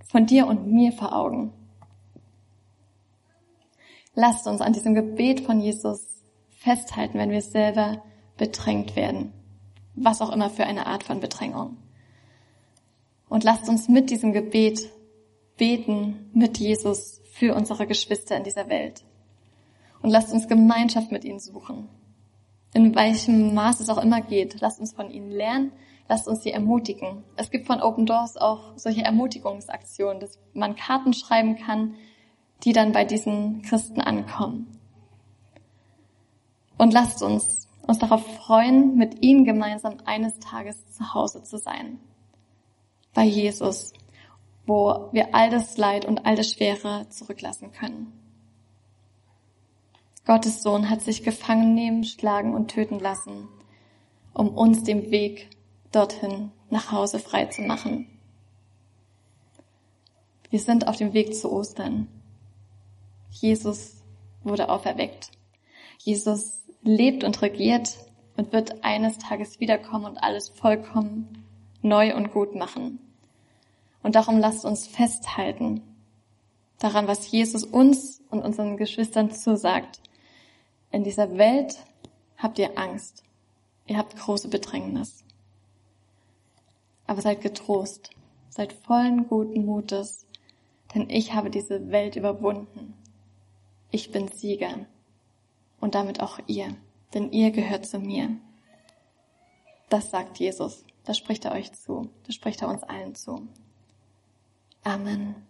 von 0.06 0.26
dir 0.26 0.48
und 0.48 0.68
mir 0.68 0.92
vor 0.92 1.16
Augen. 1.16 1.54
Lasst 4.20 4.48
uns 4.48 4.62
an 4.62 4.74
diesem 4.74 4.96
Gebet 4.96 5.42
von 5.42 5.60
Jesus 5.60 6.02
festhalten, 6.50 7.20
wenn 7.20 7.30
wir 7.30 7.44
selber 7.44 8.02
bedrängt 8.36 8.96
werden. 8.96 9.32
Was 9.94 10.24
auch 10.24 10.32
immer 10.32 10.50
für 10.50 10.66
eine 10.66 10.88
Art 10.88 11.04
von 11.04 11.20
Bedrängung. 11.20 11.78
Und 13.30 13.44
lasst 13.44 13.70
uns 13.70 13.88
mit 13.90 14.10
diesem 14.10 14.34
Gebet 14.34 14.92
beten 15.56 16.32
mit 16.34 16.58
Jesus 16.58 17.22
für 17.32 17.54
unsere 17.54 17.86
Geschwister 17.86 18.36
in 18.36 18.44
dieser 18.44 18.70
Welt. 18.70 19.04
Und 20.02 20.10
lasst 20.10 20.34
uns 20.34 20.48
Gemeinschaft 20.48 21.12
mit 21.12 21.24
ihnen 21.24 21.40
suchen. 21.40 21.88
In 22.74 22.96
welchem 22.96 23.54
Maß 23.54 23.82
es 23.82 23.90
auch 23.90 24.02
immer 24.02 24.22
geht. 24.22 24.60
Lasst 24.62 24.80
uns 24.80 24.94
von 24.94 25.12
ihnen 25.12 25.30
lernen. 25.30 25.74
Lasst 26.10 26.28
uns 26.28 26.42
sie 26.42 26.52
ermutigen. 26.52 27.24
Es 27.36 27.52
gibt 27.52 27.68
von 27.68 27.82
Open 27.82 28.08
Doors 28.08 28.36
auch 28.36 28.76
solche 28.78 29.04
Ermutigungsaktionen, 29.04 30.20
dass 30.20 30.40
man 30.56 30.76
Karten 30.76 31.14
schreiben 31.14 31.56
kann, 31.56 31.94
die 32.64 32.74
dann 32.74 32.92
bei 32.92 33.06
diesen 33.06 33.62
Christen 33.62 34.02
ankommen. 34.02 34.68
Und 36.78 36.94
lasst 36.94 37.22
uns 37.24 37.68
uns 37.88 38.00
darauf 38.00 38.26
freuen, 38.36 38.96
mit 38.96 39.24
ihnen 39.24 39.46
gemeinsam 39.46 39.98
eines 40.06 40.38
Tages 40.40 40.92
zu 40.92 41.14
Hause 41.14 41.44
zu 41.44 41.58
sein. 41.58 42.00
Bei 43.14 43.24
Jesus, 43.24 43.94
wo 44.66 45.10
wir 45.14 45.34
all 45.34 45.50
das 45.50 45.78
Leid 45.78 46.06
und 46.06 46.26
all 46.26 46.36
das 46.36 46.52
Schwere 46.52 47.08
zurücklassen 47.10 47.72
können. 47.72 48.12
Gottes 50.26 50.62
Sohn 50.62 50.90
hat 50.90 51.02
sich 51.02 51.24
gefangen 51.24 51.74
nehmen, 51.74 52.04
schlagen 52.04 52.54
und 52.54 52.68
töten 52.68 53.00
lassen, 53.00 53.48
um 54.34 54.50
uns 54.50 54.84
den 54.84 55.10
Weg 55.10 55.50
dorthin 55.94 56.52
nach 56.70 56.92
Hause 56.92 57.18
frei 57.18 57.46
zu 57.46 57.62
machen. 57.62 58.10
Wir 60.50 60.60
sind 60.60 60.88
auf 60.88 60.98
dem 60.98 61.14
Weg 61.14 61.34
zu 61.34 61.52
Ostern. 61.52 62.10
Jesus 63.42 64.04
wurde 64.44 64.70
auferweckt. 64.70 65.32
Jesus 66.00 66.64
lebt 66.84 67.24
und 67.24 67.42
regiert 67.42 67.98
und 68.36 68.54
wird 68.54 68.84
eines 68.84 69.18
Tages 69.18 69.60
wiederkommen 69.60 70.06
und 70.06 70.18
alles 70.18 70.50
vollkommen 70.50 71.46
neu 71.82 72.16
und 72.16 72.32
gut 72.32 72.56
machen. 72.56 73.00
Und 74.04 74.16
darum 74.16 74.40
lasst 74.40 74.66
uns 74.66 74.88
festhalten 74.88 75.82
daran, 76.80 77.08
was 77.08 77.30
Jesus 77.32 77.64
uns 77.64 78.22
und 78.30 78.44
unseren 78.44 78.78
Geschwistern 78.78 79.32
zusagt. 79.32 80.02
In 80.92 81.04
dieser 81.04 81.38
Welt 81.38 81.78
habt 82.38 82.60
ihr 82.60 82.78
Angst. 82.78 83.24
Ihr 83.86 83.98
habt 83.98 84.16
große 84.16 84.50
Bedrängnis. 84.50 85.24
Aber 87.06 87.22
seid 87.22 87.42
getrost. 87.42 88.12
Seid 88.50 88.74
vollen 88.74 89.28
guten 89.28 89.66
Mutes. 89.66 90.26
Denn 90.94 91.10
ich 91.10 91.34
habe 91.34 91.50
diese 91.50 91.90
Welt 91.92 92.16
überwunden. 92.16 92.94
Ich 93.92 94.12
bin 94.12 94.28
Sieger. 94.28 94.86
Und 95.80 95.96
damit 95.96 96.22
auch 96.22 96.40
ihr. 96.48 96.76
Denn 97.14 97.32
ihr 97.32 97.52
gehört 97.52 97.86
zu 97.86 98.00
mir. 98.00 98.38
Das 99.90 100.12
sagt 100.12 100.40
Jesus. 100.40 100.84
Das 101.06 101.18
spricht 101.18 101.46
er 101.46 101.54
euch 101.54 101.72
zu. 101.74 102.10
Das 102.26 102.36
spricht 102.36 102.62
er 102.62 102.68
uns 102.68 102.84
allen 102.84 103.16
zu. 103.16 103.48
Amen. 104.84 105.47